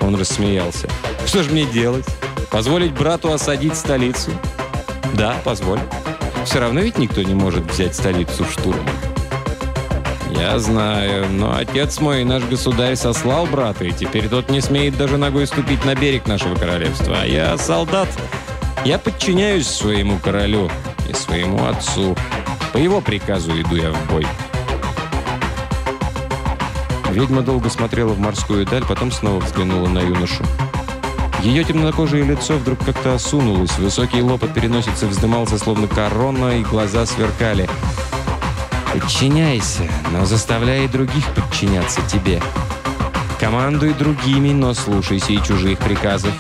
Он 0.02 0.16
рассмеялся. 0.16 0.90
«Что 1.26 1.44
же 1.44 1.52
мне 1.52 1.66
делать? 1.66 2.06
Позволить 2.52 2.94
брату 2.94 3.32
осадить 3.32 3.78
столицу? 3.78 4.32
Да, 5.14 5.36
позволь. 5.46 5.80
Все 6.46 6.60
равно 6.60 6.82
ведь 6.82 6.98
никто 6.98 7.22
не 7.22 7.34
может 7.34 7.72
взять 7.72 7.96
столицу 7.96 8.44
штурмом. 8.44 8.86
Я 10.32 10.60
знаю, 10.60 11.30
но 11.30 11.56
отец 11.56 12.02
мой 12.02 12.22
и 12.22 12.26
наш 12.26 12.44
государь 12.44 12.98
сослал 12.98 13.46
брата, 13.46 13.86
и 13.86 13.94
теперь 13.94 14.28
тот 14.28 14.50
не 14.50 14.60
смеет 14.60 14.98
даже 14.98 15.18
ногой 15.18 15.48
ступить 15.48 15.86
на 15.86 15.96
берег 15.96 16.28
нашего 16.28 16.56
королевства. 16.56 17.20
А 17.22 17.26
я 17.26 17.58
солдат. 17.58 18.10
Я 18.84 19.00
подчиняюсь 19.00 19.68
своему 19.68 20.20
королю 20.20 20.70
и 21.10 21.14
своему 21.14 21.66
отцу. 21.66 22.18
По 22.74 22.78
его 22.78 23.00
приказу 23.00 23.52
иду 23.62 23.76
я 23.76 23.92
в 23.92 24.12
бой. 24.12 24.28
Ведьма 27.14 27.44
долго 27.44 27.70
смотрела 27.70 28.12
в 28.12 28.20
морскую 28.20 28.66
даль, 28.66 28.84
потом 28.84 29.12
снова 29.12 29.40
взглянула 29.40 29.88
на 29.88 30.00
юношу. 30.00 30.44
Ее 31.44 31.64
темнокожее 31.64 32.24
лицо 32.24 32.58
вдруг 32.58 32.84
как-то 32.84 33.14
осунулось, 33.14 33.78
высокий 33.78 34.24
лоб 34.24 34.44
от 34.44 34.52
переносицы 34.52 35.06
вздымался, 35.06 35.60
словно 35.60 35.86
корона, 35.88 36.58
и 36.58 36.64
глаза 36.64 37.06
сверкали. 37.06 37.70
«Подчиняйся, 38.92 39.88
но 40.12 40.26
заставляй 40.26 40.88
других 40.88 41.24
подчиняться 41.36 42.02
тебе. 42.12 42.42
Командуй 43.40 43.94
другими, 43.94 44.52
но 44.52 44.74
слушайся 44.74 45.34
и 45.34 45.44
чужих 45.44 45.78
приказов. 45.78 46.34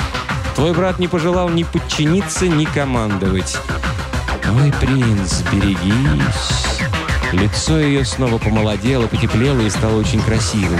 Твой 0.55 0.73
брат 0.73 0.97
не 0.97 1.07
пожелал 1.07 1.49
ни 1.49 1.61
подчиниться, 1.61 2.47
ни 2.47 2.65
командовать. 2.65 3.59
Мой 4.51 4.73
принц, 4.81 5.43
берегись». 5.51 6.72
Лицо 7.33 7.79
ее 7.79 8.05
снова 8.05 8.37
помолодело, 8.37 9.07
потеплело 9.07 9.59
и 9.61 9.69
стало 9.69 9.99
очень 9.99 10.21
красивым. 10.21 10.79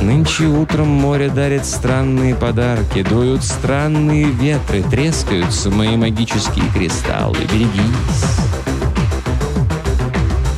Нынче 0.00 0.46
утром 0.46 0.88
море 0.88 1.28
дарит 1.28 1.66
странные 1.66 2.34
подарки, 2.34 3.02
дуют 3.02 3.44
странные 3.44 4.24
ветры, 4.24 4.82
трескаются 4.82 5.70
мои 5.70 5.96
магические 5.96 6.64
кристаллы. 6.74 7.36
Берегись. 7.52 8.24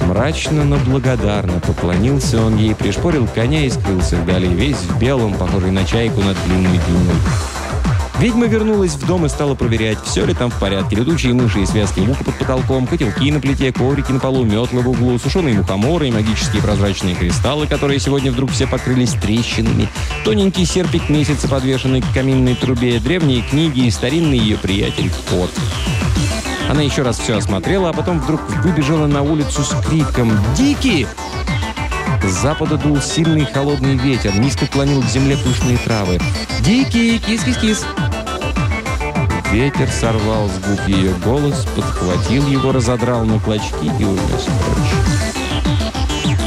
Мрачно, 0.06 0.64
но 0.64 0.76
благодарно 0.76 1.58
поклонился 1.60 2.40
он 2.40 2.56
ей, 2.56 2.74
пришпорил 2.74 3.26
коня 3.26 3.66
и 3.66 3.70
скрылся 3.70 4.16
вдали, 4.16 4.46
весь 4.46 4.76
в 4.76 4.98
белом, 4.98 5.34
похожий 5.34 5.72
на 5.72 5.84
чайку 5.84 6.22
над 6.22 6.36
длинной 6.46 6.78
дюной. 6.86 7.53
Ведьма 8.18 8.46
вернулась 8.46 8.92
в 8.92 9.06
дом 9.06 9.26
и 9.26 9.28
стала 9.28 9.54
проверять, 9.54 9.98
все 10.04 10.24
ли 10.24 10.34
там 10.34 10.50
в 10.50 10.58
порядке. 10.58 10.96
Летучие 10.96 11.34
мыши 11.34 11.62
и 11.62 11.66
связки 11.66 12.00
лука 12.00 12.24
под 12.24 12.38
потолком, 12.38 12.86
котелки 12.86 13.30
на 13.30 13.40
плите, 13.40 13.72
коврики 13.72 14.12
на 14.12 14.20
полу, 14.20 14.44
метлы 14.44 14.82
в 14.82 14.88
углу, 14.88 15.18
сушеные 15.18 15.54
мухоморы 15.54 16.08
и 16.08 16.12
магические 16.12 16.62
прозрачные 16.62 17.16
кристаллы, 17.16 17.66
которые 17.66 17.98
сегодня 17.98 18.30
вдруг 18.30 18.52
все 18.52 18.66
покрылись 18.66 19.12
трещинами, 19.12 19.88
тоненький 20.24 20.64
серпик 20.64 21.08
месяца, 21.08 21.48
подвешенный 21.48 22.02
к 22.02 22.12
каминной 22.14 22.54
трубе, 22.54 23.00
древние 23.00 23.42
книги 23.42 23.80
и 23.80 23.90
старинный 23.90 24.38
ее 24.38 24.58
приятель 24.58 25.10
кот. 25.28 25.50
Она 26.70 26.82
еще 26.82 27.02
раз 27.02 27.18
все 27.18 27.36
осмотрела, 27.36 27.90
а 27.90 27.92
потом 27.92 28.20
вдруг 28.20 28.40
выбежала 28.62 29.06
на 29.06 29.22
улицу 29.22 29.62
с 29.62 29.74
криком 29.86 30.32
«Дикий!» 30.56 31.06
С 32.26 32.40
запада 32.40 32.78
дул 32.78 33.00
сильный 33.02 33.44
холодный 33.44 33.96
ветер, 33.96 34.34
низко 34.38 34.66
клонил 34.66 35.02
к 35.02 35.06
земле 35.06 35.36
пышные 35.36 35.76
травы. 35.76 36.18
«Дикий! 36.60 37.18
Кис-кис-кис!» 37.18 37.84
Ветер 39.52 39.90
сорвал 39.90 40.48
с 40.48 40.58
губ 40.66 40.80
ее 40.88 41.12
голос, 41.22 41.66
подхватил 41.76 42.48
его, 42.48 42.72
разодрал 42.72 43.24
на 43.26 43.38
клочки 43.38 43.84
и 43.84 44.04
унес. 44.04 44.48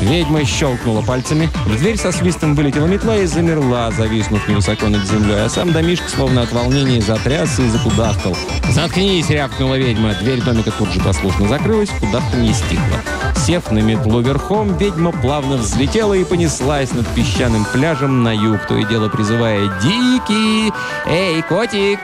Ведьма 0.02 0.46
щелкнула 0.46 1.02
пальцами. 1.02 1.50
В 1.66 1.78
дверь 1.78 1.98
со 1.98 2.12
свистом 2.12 2.56
вылетела 2.56 2.88
метла 2.88 3.18
и 3.18 3.26
замерла, 3.26 3.92
зависнув 3.92 4.48
невысоко 4.48 4.90
над 4.90 5.06
землей, 5.06 5.46
а 5.46 5.50
сам 5.50 5.72
домишка, 5.72 6.10
словно 6.10 6.42
от 6.42 6.52
волнения, 6.52 7.02
затрясся 7.02 7.62
и 7.62 7.70
закудахтал. 7.70 8.36
«Заткнись!»— 8.72 9.30
рявкнула 9.30 9.76
ведьма. 9.76 10.16
Дверь 10.16 10.42
домика 10.42 10.72
тут 10.72 10.92
же 10.92 11.00
послушно 11.02 11.48
закрылась, 11.48 11.90
куда-то 12.00 12.38
не 12.38 12.54
стихла. 12.54 13.02
Сев 13.46 13.72
на 13.72 13.80
метлу 13.80 14.20
верхом, 14.22 14.76
ведьма 14.78 15.12
плавно 15.12 15.58
взлетела 15.58 16.14
и 16.14 16.26
понеслась 16.26 16.92
над 16.94 17.08
песчаным 17.10 17.66
пляжем 17.72 18.24
на 18.24 18.34
юг, 18.34 18.66
то 18.68 18.76
и 18.76 18.84
дело 18.84 19.08
призывая 19.10 19.70
«Дикий! 19.82 20.74
Эй, 21.06 21.42
котик!» 21.44 22.00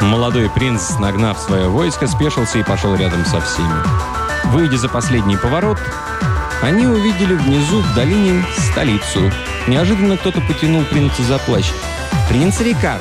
Молодой 0.00 0.50
принц, 0.50 0.98
нагнав 0.98 1.38
свое 1.38 1.68
войско, 1.68 2.06
спешился 2.06 2.58
и 2.58 2.62
пошел 2.62 2.94
рядом 2.94 3.24
со 3.24 3.40
всеми. 3.40 4.29
Выйдя 4.50 4.78
за 4.78 4.88
последний 4.88 5.36
поворот, 5.36 5.78
они 6.60 6.84
увидели 6.84 7.34
внизу, 7.34 7.82
в 7.82 7.94
долине, 7.94 8.44
столицу. 8.58 9.30
Неожиданно 9.68 10.16
кто-то 10.16 10.40
потянул 10.40 10.82
принца 10.82 11.22
за 11.22 11.38
плащ. 11.38 11.66
«Принц 12.28 12.60
Рикард!» 12.60 13.00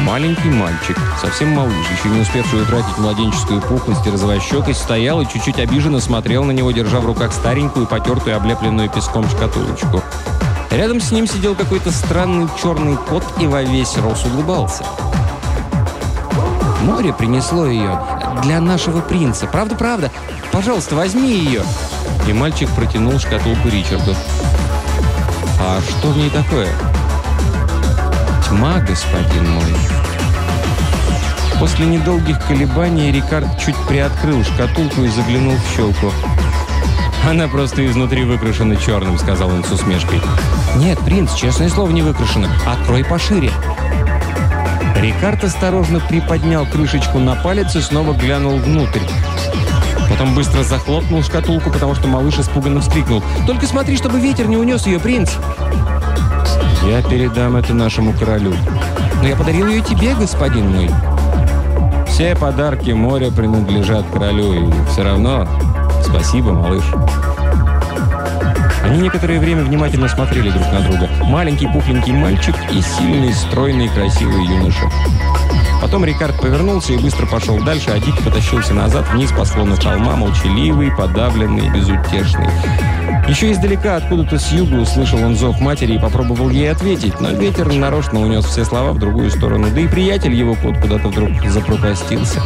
Маленький 0.00 0.50
мальчик, 0.50 0.98
совсем 1.18 1.52
малыш, 1.52 1.86
еще 1.98 2.10
не 2.10 2.20
успевший 2.20 2.60
утратить 2.60 2.98
младенческую 2.98 3.62
пухлость 3.62 4.06
и 4.06 4.10
розовощекость, 4.10 4.82
стоял 4.82 5.22
и 5.22 5.26
чуть-чуть 5.26 5.58
обиженно 5.58 6.00
смотрел 6.00 6.44
на 6.44 6.52
него, 6.52 6.72
держа 6.72 7.00
в 7.00 7.06
руках 7.06 7.32
старенькую, 7.32 7.86
потертую, 7.86 8.36
облепленную 8.36 8.90
песком 8.90 9.26
шкатулочку. 9.30 10.02
Рядом 10.70 11.00
с 11.00 11.10
ним 11.10 11.26
сидел 11.26 11.54
какой-то 11.54 11.90
странный 11.90 12.48
черный 12.62 12.98
кот 13.08 13.24
и 13.38 13.46
во 13.46 13.62
весь 13.62 13.96
рос 13.96 14.26
улыбался. 14.26 14.84
Море 16.82 17.14
принесло 17.14 17.66
ее 17.66 17.98
для 18.42 18.60
нашего 18.60 19.00
принца. 19.00 19.46
Правда-правда? 19.46 20.10
Пожалуйста, 20.52 20.94
возьми 20.94 21.30
ее!» 21.30 21.62
И 22.26 22.32
мальчик 22.32 22.68
протянул 22.70 23.18
шкатулку 23.18 23.68
Ричарду. 23.68 24.14
«А 25.60 25.80
что 25.80 26.08
в 26.08 26.16
ней 26.16 26.30
такое?» 26.30 26.68
«Тьма, 28.48 28.78
господин 28.80 29.50
мой». 29.50 29.74
После 31.60 31.84
недолгих 31.84 32.42
колебаний 32.46 33.12
Рикард 33.12 33.60
чуть 33.60 33.76
приоткрыл 33.86 34.42
шкатулку 34.42 35.02
и 35.02 35.08
заглянул 35.08 35.54
в 35.54 35.76
щелку. 35.76 36.10
«Она 37.28 37.48
просто 37.48 37.86
изнутри 37.86 38.24
выкрашена 38.24 38.76
черным»,— 38.76 39.18
сказал 39.20 39.50
он 39.50 39.62
с 39.62 39.70
усмешкой. 39.70 40.22
«Нет, 40.76 40.98
принц, 41.00 41.34
честное 41.34 41.68
слово, 41.68 41.90
не 41.90 42.02
выкрашена. 42.02 42.48
Открой 42.66 43.04
пошире». 43.04 43.52
Рикард 45.00 45.44
осторожно 45.44 45.98
приподнял 45.98 46.66
крышечку 46.66 47.18
на 47.18 47.34
палец 47.34 47.74
и 47.74 47.80
снова 47.80 48.12
глянул 48.12 48.58
внутрь. 48.58 49.00
Потом 50.10 50.34
быстро 50.34 50.62
захлопнул 50.62 51.22
шкатулку, 51.22 51.70
потому 51.70 51.94
что 51.94 52.06
малыш 52.06 52.38
испуганно 52.38 52.82
вскрикнул. 52.82 53.22
«Только 53.46 53.66
смотри, 53.66 53.96
чтобы 53.96 54.20
ветер 54.20 54.46
не 54.46 54.58
унес 54.58 54.86
ее, 54.86 55.00
принц!» 55.00 55.30
«Я 56.86 57.02
передам 57.02 57.56
это 57.56 57.72
нашему 57.72 58.12
королю». 58.12 58.52
«Но 59.22 59.28
я 59.28 59.36
подарил 59.36 59.68
ее 59.68 59.80
тебе, 59.80 60.14
господин 60.14 60.70
мой». 60.70 60.90
«Все 62.06 62.36
подарки 62.36 62.90
моря 62.90 63.30
принадлежат 63.30 64.04
королю, 64.12 64.52
и 64.52 64.72
все 64.90 65.02
равно 65.02 65.48
спасибо, 66.04 66.52
малыш». 66.52 66.84
Они 68.82 68.98
некоторое 68.98 69.38
время 69.38 69.62
внимательно 69.62 70.08
смотрели 70.08 70.50
друг 70.50 70.72
на 70.72 70.80
друга. 70.80 71.08
Маленький 71.24 71.66
пухленький 71.66 72.12
мальчик 72.12 72.54
и 72.72 72.80
сильный, 72.80 73.32
стройный, 73.32 73.88
красивый 73.88 74.44
юноша. 74.46 74.90
Потом 75.80 76.04
Рикард 76.04 76.38
повернулся 76.40 76.92
и 76.92 76.98
быстро 76.98 77.26
пошел 77.26 77.58
дальше, 77.58 77.90
а 77.90 77.98
Дик 77.98 78.22
потащился 78.22 78.74
назад, 78.74 79.08
вниз 79.12 79.32
по 79.32 79.44
склону 79.44 79.76
холма, 79.76 80.14
молчаливый, 80.16 80.90
подавленный, 80.94 81.70
безутешный. 81.70 82.48
Еще 83.28 83.52
издалека, 83.52 83.96
откуда-то 83.96 84.38
с 84.38 84.50
юга, 84.52 84.74
услышал 84.74 85.22
он 85.22 85.36
зов 85.36 85.60
матери 85.60 85.94
и 85.94 85.98
попробовал 85.98 86.50
ей 86.50 86.70
ответить, 86.70 87.20
но 87.20 87.30
ветер 87.30 87.72
нарочно 87.72 88.20
унес 88.20 88.44
все 88.44 88.64
слова 88.64 88.92
в 88.92 88.98
другую 88.98 89.30
сторону, 89.30 89.68
да 89.72 89.80
и 89.80 89.86
приятель 89.86 90.34
его 90.34 90.54
кот 90.54 90.78
куда-то 90.78 91.08
вдруг 91.08 91.30
запропастился. 91.46 92.42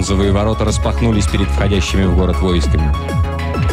Бронзовые 0.00 0.32
ворота 0.32 0.64
распахнулись 0.64 1.26
перед 1.26 1.46
входящими 1.48 2.06
в 2.06 2.16
город 2.16 2.40
войсками. 2.40 2.90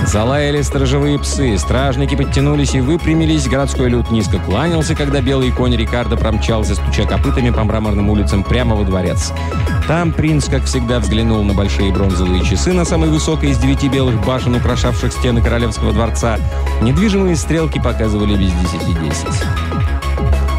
Залаяли 0.06 0.62
сторожевые 0.62 1.18
псы, 1.18 1.58
стражники 1.58 2.16
подтянулись 2.16 2.76
и 2.76 2.82
выпрямились, 2.82 3.48
городской 3.48 3.88
люд 3.88 4.12
низко 4.12 4.38
кланялся, 4.38 4.94
когда 4.94 5.22
белый 5.22 5.52
конь 5.52 5.78
Рикардо 5.78 6.18
промчался, 6.18 6.76
стуча 6.76 7.06
копытами 7.06 7.50
по 7.50 7.64
мраморным 7.64 8.10
улицам 8.10 8.44
прямо 8.44 8.76
во 8.76 8.84
дворец. 8.84 9.32
Там 9.88 10.12
принц, 10.12 10.50
как 10.50 10.66
всегда, 10.66 11.00
взглянул 11.00 11.46
на 11.46 11.54
большие 11.54 11.94
бронзовые 11.94 12.44
часы 12.44 12.74
на 12.74 12.84
самой 12.84 13.10
высокой 13.10 13.52
из 13.52 13.58
девяти 13.58 13.88
белых 13.88 14.22
башен, 14.26 14.54
украшавших 14.54 15.14
стены 15.14 15.42
королевского 15.42 15.94
дворца. 15.94 16.40
Недвижимые 16.82 17.38
стрелки 17.38 17.80
показывали 17.80 18.36
без 18.36 18.52
десяти 18.52 18.94
десять. 19.02 19.44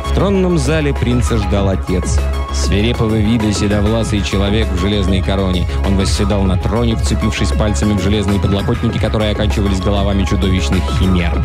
В 0.07 0.15
тронном 0.15 0.57
зале 0.57 0.95
принца 0.95 1.37
ждал 1.37 1.69
отец– 1.69 2.19
Свирепого 2.59 3.15
вида 3.15 3.53
седовласый 3.53 4.21
человек 4.21 4.69
в 4.69 4.81
железной 4.81 5.23
короне. 5.23 5.67
Он 5.87 5.97
восседал 5.97 6.43
на 6.43 6.59
троне, 6.59 6.97
вцепившись 6.97 7.53
пальцами 7.53 7.95
в 7.95 8.03
железные 8.03 8.41
подлокотники, 8.41 8.99
которые 8.99 9.31
оканчивались 9.31 9.81
головами 9.81 10.25
чудовищных 10.25 10.83
химер. 10.99 11.43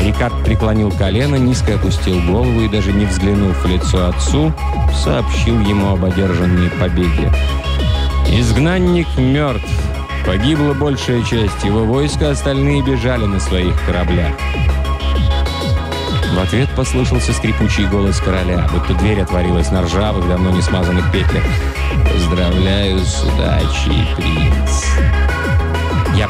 Рикард 0.00 0.44
преклонил 0.44 0.90
колено, 0.92 1.34
низко 1.36 1.74
опустил 1.74 2.20
голову 2.22 2.60
и, 2.60 2.68
даже 2.68 2.92
не 2.92 3.06
взглянув 3.06 3.56
в 3.62 3.66
лицо 3.66 4.06
отцу, 4.06 4.52
сообщил 5.04 5.60
ему 5.60 5.92
об 5.92 6.04
одержанной 6.04 6.70
победе. 6.70 7.30
«Изгнанник 8.30 9.08
мертв. 9.18 9.68
Погибла 10.24 10.72
большая 10.72 11.22
часть 11.24 11.64
его 11.64 11.84
войска, 11.84 12.30
остальные 12.30 12.82
бежали 12.82 13.26
на 13.26 13.40
своих 13.40 13.74
кораблях. 13.84 14.32
В 16.32 16.38
ответ 16.38 16.68
послышался 16.74 17.32
скрипучий 17.32 17.86
голос 17.86 18.18
короля, 18.18 18.66
будто 18.72 18.94
дверь 18.94 19.20
отворилась 19.20 19.70
на 19.70 19.82
ржавых, 19.82 20.26
давно 20.28 20.50
не 20.50 20.62
смазанных 20.62 21.10
петлях. 21.12 21.44
«Поздравляю 22.10 22.98
с 23.00 23.22
удачей, 23.22 24.06
принц!» 24.16 24.84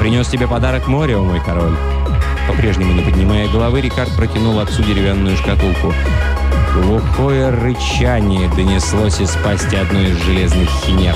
принес 0.02 0.26
тебе 0.26 0.49
подарок 0.49 0.88
моря, 0.88 1.18
мой 1.18 1.40
король». 1.40 1.76
По-прежнему 2.49 2.92
не 2.92 3.02
поднимая 3.02 3.47
головы, 3.49 3.80
Рикард 3.80 4.11
протянул 4.16 4.59
отцу 4.59 4.82
деревянную 4.82 5.37
шкатулку. 5.37 5.94
Глухое 6.75 7.50
рычание 7.50 8.49
донеслось 8.49 9.21
из 9.21 9.30
пасти 9.44 9.76
одной 9.76 10.11
из 10.11 10.16
железных 10.25 10.68
химер. 10.85 11.14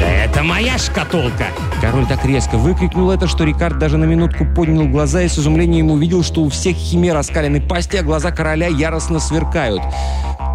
«Да 0.00 0.08
это 0.08 0.42
моя 0.42 0.76
шкатулка!» 0.78 1.46
Король 1.82 2.06
так 2.06 2.24
резко 2.24 2.58
выкрикнул 2.58 3.10
это, 3.10 3.26
что 3.26 3.42
Рикард 3.42 3.76
даже 3.76 3.96
на 3.96 4.04
минутку 4.04 4.44
поднял 4.44 4.86
глаза 4.86 5.22
и 5.22 5.28
с 5.28 5.36
изумлением 5.36 5.90
увидел, 5.90 6.22
что 6.22 6.42
у 6.42 6.48
всех 6.48 6.76
химер 6.76 7.16
оскалены 7.16 7.60
пасти, 7.60 7.96
а 7.96 8.04
глаза 8.04 8.30
короля 8.30 8.68
яростно 8.68 9.18
сверкают. 9.18 9.82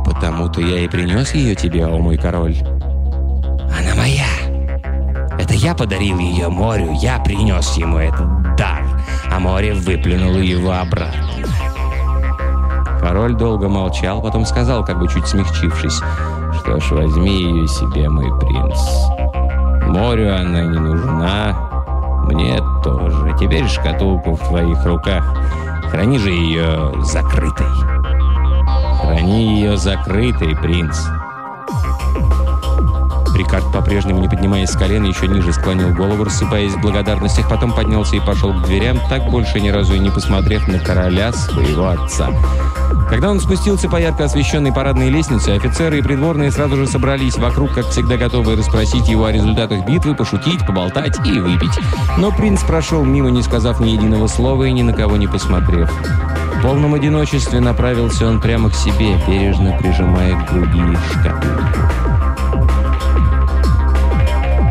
«Потому-то 0.06 0.62
я 0.62 0.80
и 0.80 0.88
принес 0.88 1.34
ее 1.34 1.54
тебе, 1.54 1.86
о 1.86 1.98
мой 1.98 2.16
король». 2.18 2.56
«Она 3.78 3.94
моя!» 3.98 4.26
Это 5.38 5.54
я 5.54 5.76
подарил 5.76 6.18
ее 6.18 6.48
морю, 6.48 6.94
я 6.94 7.20
принес 7.20 7.76
ему 7.76 7.98
этот 7.98 8.56
дар, 8.56 8.84
а 9.30 9.38
море 9.38 9.74
выплюнуло 9.74 10.38
его 10.38 10.72
обратно. 10.72 11.28
Король 13.02 13.36
долго 13.36 13.68
молчал, 13.68 14.22
потом 14.22 14.46
сказал, 14.46 14.86
как 14.86 14.98
бы 14.98 15.10
чуть 15.10 15.28
смягчившись, 15.28 16.00
«Что 16.62 16.80
ж, 16.80 16.92
возьми 16.92 17.32
ее 17.32 17.68
себе, 17.68 18.10
мой 18.10 18.32
принц. 18.40 18.78
Морю 19.88 20.36
она 20.36 20.64
не 20.64 20.78
нужна, 20.78 21.56
мне 22.26 22.62
тоже. 22.84 23.36
Теперь 23.40 23.68
шкатулку 23.68 24.36
в 24.36 24.48
твоих 24.48 24.86
руках. 24.86 25.24
Храни 25.90 26.20
же 26.20 26.30
ее 26.30 26.94
закрытой. 27.04 27.68
Храни 29.02 29.56
ее 29.56 29.78
закрытой, 29.78 30.56
принц». 30.56 30.98
Рикард, 33.38 33.72
по-прежнему 33.72 34.20
не 34.20 34.28
поднимаясь 34.28 34.70
с 34.70 34.76
колен, 34.76 35.04
еще 35.04 35.28
ниже 35.28 35.54
склонил 35.54 35.94
голову, 35.94 36.24
рассыпаясь 36.24 36.74
в 36.74 36.82
благодарностях, 36.82 37.48
потом 37.48 37.72
поднялся 37.72 38.16
и 38.16 38.20
пошел 38.20 38.52
к 38.52 38.64
дверям, 38.64 39.00
так 39.10 39.30
больше 39.30 39.62
ни 39.62 39.70
разу 39.70 39.94
и 39.94 40.00
не 40.00 40.10
посмотрев 40.10 40.68
на 40.68 40.80
короля 40.80 41.32
своего 41.32 41.90
отца. 41.90 42.30
Когда 43.10 43.32
он 43.32 43.40
спустился 43.40 43.90
по 43.90 43.96
ярко 43.96 44.26
освещенной 44.26 44.74
парадной 44.74 45.10
лестнице, 45.10 45.52
офицеры 45.52 46.00
и 46.00 46.02
придворные 46.02 46.52
сразу 46.52 46.76
же 46.76 46.88
собрались 46.88 47.38
вокруг, 47.38 47.74
как 47.74 47.86
всегда 47.88 48.18
готовые 48.18 48.58
расспросить 48.58 49.08
его 49.08 49.26
о 49.26 49.32
результатах 49.32 49.86
битвы, 49.86 50.14
пошутить, 50.14 50.66
поболтать 50.66 51.16
и 51.26 51.40
выпить. 51.40 51.72
Но 52.18 52.32
принц 52.32 52.62
прошел 52.64 53.04
мимо, 53.06 53.30
не 53.30 53.42
сказав 53.42 53.80
ни 53.80 53.92
единого 53.92 54.28
слова 54.28 54.66
и 54.66 54.74
ни 54.74 54.82
на 54.82 54.94
кого 54.94 55.16
не 55.16 55.28
посмотрев. 55.28 55.90
В 56.58 56.62
полном 56.62 56.96
одиночестве 56.96 57.62
направился 57.62 58.28
он 58.28 58.42
прямо 58.42 58.70
к 58.70 58.76
себе, 58.76 59.18
бережно 59.28 59.78
прижимая 59.80 60.36
к 60.36 60.52
груди 60.52 60.98
шкатулку. 61.12 61.98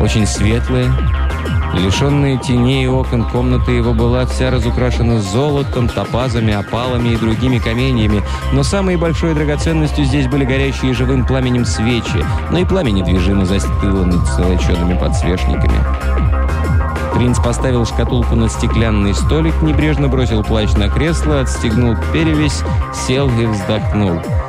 Очень 0.00 0.26
светлая, 0.26 0.93
Лишенная 1.78 2.38
теней 2.38 2.88
окон 2.88 3.25
комната 3.25 3.71
его 3.71 3.92
была 3.92 4.26
вся 4.26 4.50
разукрашена 4.50 5.21
золотом, 5.21 5.88
топазами, 5.88 6.54
опалами 6.54 7.11
и 7.11 7.16
другими 7.16 7.59
каменьями, 7.59 8.23
но 8.52 8.62
самой 8.62 8.97
большой 8.97 9.35
драгоценностью 9.35 10.04
здесь 10.04 10.26
были 10.26 10.45
горящие 10.45 10.95
живым 10.95 11.25
пламенем 11.26 11.64
свечи, 11.64 12.25
но 12.50 12.59
и 12.59 12.64
пламя 12.64 12.90
недвижимо 12.90 13.45
застыло 13.45 14.04
над 14.04 14.26
золочеными 14.26 14.99
подсвечниками. 14.99 15.78
Принц 17.14 17.38
поставил 17.38 17.87
шкатулку 17.87 18.35
на 18.35 18.49
стеклянный 18.49 19.14
столик, 19.14 19.54
небрежно 19.62 20.09
бросил 20.09 20.42
плащ 20.42 20.73
на 20.73 20.88
кресло, 20.88 21.40
отстегнул 21.40 21.95
перевязь, 22.12 22.62
сел 23.06 23.28
и 23.38 23.47
вздохнул– 23.47 24.21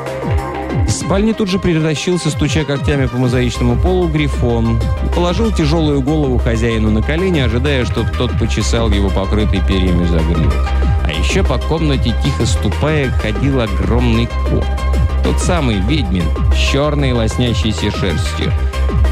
из 0.88 1.00
спальни 1.00 1.34
тут 1.34 1.50
же 1.50 1.60
превращился, 1.60 2.30
стуча 2.30 2.64
когтями 2.64 3.06
по 3.08 3.18
мозаичному 3.18 3.76
полу, 3.76 4.08
грифон. 4.08 4.80
Положил 5.16 5.52
тяжелую 5.52 6.02
голову 6.02 6.38
хозяину 6.38 6.90
на 6.92 7.02
колени, 7.02 7.40
ожидая, 7.40 7.86
чтобы 7.86 8.10
тот 8.18 8.38
почесал 8.40 8.90
его 8.90 9.10
покрытый 9.10 9.62
перьями 9.68 10.06
загривок. 10.06 10.54
А 11.06 11.12
еще 11.12 11.44
по 11.44 11.58
комнате, 11.58 12.14
тихо 12.24 12.46
ступая, 12.46 13.10
ходил 13.12 13.62
огромный 13.62 14.28
кот. 14.50 14.66
Тот 15.28 15.42
самый 15.42 15.82
ведьмин, 15.82 16.24
с 16.54 16.56
черной 16.56 17.12
лоснящейся 17.12 17.92
шерстью. 17.92 18.50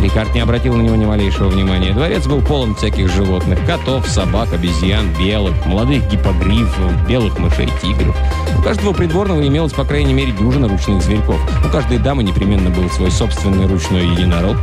Рикард 0.01 0.33
не 0.33 0.39
обратил 0.39 0.73
на 0.73 0.81
него 0.81 0.95
ни 0.95 1.03
малейшего 1.03 1.49
внимания. 1.49 1.91
Дворец 1.91 2.25
был 2.25 2.39
полон 2.39 2.73
всяких 2.73 3.11
животных. 3.13 3.59
Котов, 3.65 4.07
собак, 4.07 4.53
обезьян, 4.53 5.13
белок, 5.19 5.53
молодых 5.65 6.09
гипогрифов, 6.09 7.05
белых 7.05 7.37
мышей, 7.37 7.69
тигров. 7.81 8.15
У 8.57 8.61
каждого 8.61 8.93
придворного 8.93 9.45
имелось, 9.45 9.73
по 9.73 9.83
крайней 9.83 10.13
мере, 10.13 10.31
дюжина 10.31 10.69
ручных 10.69 11.03
зверьков. 11.03 11.37
У 11.65 11.69
каждой 11.69 11.97
дамы 11.97 12.23
непременно 12.23 12.69
был 12.69 12.89
свой 12.91 13.11
собственный 13.11 13.67
ручной 13.67 14.07
единорог. 14.07 14.55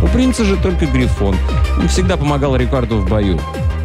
У 0.00 0.06
принца 0.06 0.44
же 0.44 0.56
только 0.58 0.86
грифон. 0.86 1.34
Он 1.76 1.88
всегда 1.88 2.16
помогал 2.18 2.54
Рикарду 2.54 2.98
в 2.98 3.08
бою. 3.08 3.40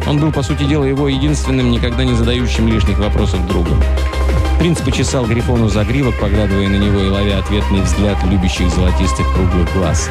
Он 0.06 0.20
был, 0.20 0.30
по 0.30 0.44
сути 0.44 0.62
дела, 0.62 0.84
его 0.84 1.08
единственным, 1.08 1.72
никогда 1.72 2.04
не 2.04 2.14
задающим 2.14 2.68
лишних 2.68 3.00
вопросов 3.00 3.44
другом. 3.48 3.82
Принц 4.58 4.80
почесал 4.80 5.26
Грифону 5.26 5.68
за 5.68 5.84
гривок, 5.84 6.18
поглядывая 6.18 6.68
на 6.68 6.76
него 6.76 7.00
и 7.00 7.08
ловя 7.08 7.38
ответный 7.38 7.82
взгляд 7.82 8.16
любящих 8.24 8.70
золотистых 8.70 9.26
круглых 9.34 9.72
глаз. 9.74 10.08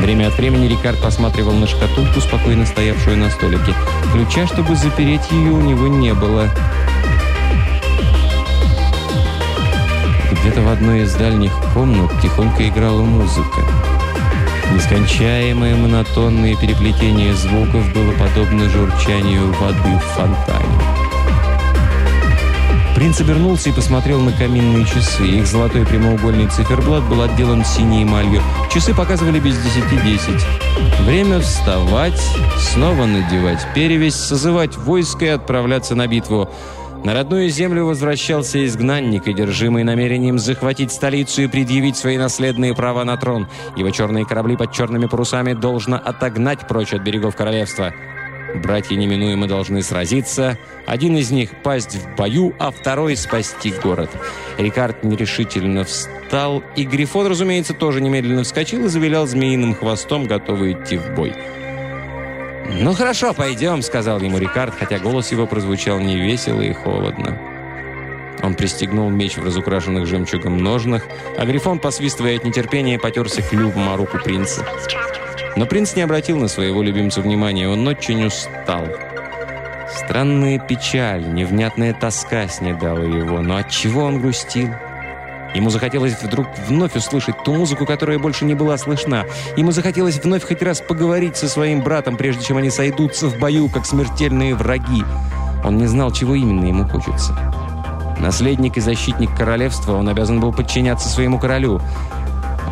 Время 0.00 0.28
от 0.28 0.36
времени 0.38 0.66
Рикард 0.66 1.00
посматривал 1.00 1.52
на 1.52 1.66
шкатулку, 1.66 2.20
спокойно 2.20 2.66
стоявшую 2.66 3.18
на 3.18 3.30
столике. 3.30 3.74
Ключа, 4.12 4.46
чтобы 4.46 4.74
запереть 4.74 5.30
ее, 5.30 5.50
у 5.50 5.60
него 5.60 5.88
не 5.88 6.14
было. 6.14 6.48
Где-то 10.32 10.62
в 10.62 10.68
одной 10.68 11.02
из 11.02 11.14
дальних 11.14 11.52
комнат 11.74 12.10
тихонько 12.22 12.66
играла 12.66 13.02
музыка. 13.02 13.60
Нескончаемое 14.72 15.76
монотонное 15.76 16.56
переплетение 16.56 17.34
звуков 17.34 17.92
было 17.92 18.12
подобно 18.12 18.68
журчанию 18.70 19.52
воды 19.52 19.96
в 19.96 20.16
фонтане. 20.16 21.09
Принц 23.00 23.18
обернулся 23.18 23.70
и 23.70 23.72
посмотрел 23.72 24.20
на 24.20 24.30
каминные 24.30 24.84
часы. 24.84 25.24
Их 25.24 25.46
золотой 25.46 25.86
прямоугольный 25.86 26.48
циферблат 26.48 27.02
был 27.08 27.22
отделан 27.22 27.64
синей 27.64 28.02
эмалью. 28.02 28.42
Часы 28.70 28.94
показывали 28.94 29.40
без 29.40 29.56
десяти 29.56 29.96
десять. 30.04 30.44
Время 31.06 31.40
вставать, 31.40 32.20
снова 32.58 33.06
надевать 33.06 33.66
перевязь, 33.74 34.16
созывать 34.16 34.76
войско 34.76 35.24
и 35.24 35.28
отправляться 35.28 35.94
на 35.94 36.08
битву. 36.08 36.50
На 37.02 37.14
родную 37.14 37.48
землю 37.48 37.86
возвращался 37.86 38.62
изгнанник, 38.66 39.26
одержимый 39.26 39.82
намерением 39.82 40.38
захватить 40.38 40.92
столицу 40.92 41.40
и 41.40 41.46
предъявить 41.46 41.96
свои 41.96 42.18
наследные 42.18 42.74
права 42.74 43.02
на 43.04 43.16
трон. 43.16 43.48
Его 43.76 43.88
черные 43.88 44.26
корабли 44.26 44.58
под 44.58 44.72
черными 44.72 45.06
парусами 45.06 45.54
должно 45.54 45.96
отогнать 45.96 46.68
прочь 46.68 46.92
от 46.92 47.00
берегов 47.00 47.34
королевства. 47.34 47.94
Братья 48.54 48.96
неминуемо 48.96 49.46
должны 49.46 49.82
сразиться. 49.82 50.58
Один 50.86 51.16
из 51.16 51.30
них 51.30 51.50
пасть 51.62 51.96
в 51.96 52.16
бою, 52.16 52.54
а 52.58 52.70
второй 52.70 53.16
спасти 53.16 53.72
город. 53.82 54.10
Рикард 54.58 55.04
нерешительно 55.04 55.84
встал, 55.84 56.62
и 56.76 56.84
Грифон, 56.84 57.26
разумеется, 57.26 57.74
тоже 57.74 58.00
немедленно 58.00 58.42
вскочил 58.42 58.84
и 58.84 58.88
завилял 58.88 59.26
змеиным 59.26 59.74
хвостом, 59.74 60.26
готовый 60.26 60.72
идти 60.72 60.96
в 60.96 61.14
бой. 61.14 61.32
«Ну 62.80 62.92
хорошо, 62.94 63.34
пойдем»,— 63.34 63.82
сказал 63.82 64.20
ему 64.20 64.38
Рикард, 64.38 64.74
хотя 64.78 64.98
голос 64.98 65.32
его 65.32 65.46
прозвучал 65.46 65.98
невесело 65.98 66.60
и 66.60 66.72
холодно. 66.72 67.38
Он 68.42 68.54
пристегнул 68.54 69.10
меч 69.10 69.36
в 69.36 69.44
разукрашенных 69.44 70.06
жемчугом 70.06 70.56
ножнах, 70.58 71.02
а 71.36 71.44
Грифон, 71.44 71.78
посвистывая 71.78 72.36
от 72.36 72.44
нетерпения, 72.44 72.98
потерся 72.98 73.42
клювом 73.42 73.88
о 73.88 73.96
руку 73.96 74.18
принца. 74.18 74.64
Но 75.56 75.66
принц 75.66 75.94
не 75.96 76.02
обратил 76.02 76.38
на 76.38 76.48
своего 76.48 76.82
любимца 76.82 77.20
внимания, 77.20 77.68
он 77.68 77.86
очень 77.86 78.24
устал. 78.24 78.86
Странная 79.94 80.58
печаль, 80.58 81.32
невнятная 81.32 81.92
тоска 81.92 82.46
снедала 82.48 83.02
его, 83.02 83.40
но 83.40 83.56
от 83.56 83.70
чего 83.70 84.04
он 84.04 84.20
грустил? 84.20 84.70
Ему 85.54 85.70
захотелось 85.70 86.14
вдруг 86.22 86.46
вновь 86.68 86.94
услышать 86.94 87.42
ту 87.42 87.54
музыку, 87.54 87.84
которая 87.84 88.18
больше 88.18 88.44
не 88.44 88.54
была 88.54 88.78
слышна. 88.78 89.24
Ему 89.56 89.72
захотелось 89.72 90.22
вновь 90.22 90.44
хоть 90.44 90.62
раз 90.62 90.80
поговорить 90.80 91.36
со 91.36 91.48
своим 91.48 91.82
братом, 91.82 92.16
прежде 92.16 92.44
чем 92.44 92.58
они 92.58 92.70
сойдутся 92.70 93.26
в 93.28 93.38
бою, 93.38 93.68
как 93.68 93.84
смертельные 93.84 94.54
враги. 94.54 95.02
Он 95.64 95.76
не 95.76 95.86
знал, 95.86 96.12
чего 96.12 96.34
именно 96.34 96.66
ему 96.66 96.88
хочется. 96.88 97.36
Наследник 98.18 98.76
и 98.76 98.80
защитник 98.80 99.34
королевства, 99.34 99.94
он 99.96 100.08
обязан 100.08 100.40
был 100.40 100.52
подчиняться 100.52 101.08
своему 101.08 101.38
королю. 101.38 101.80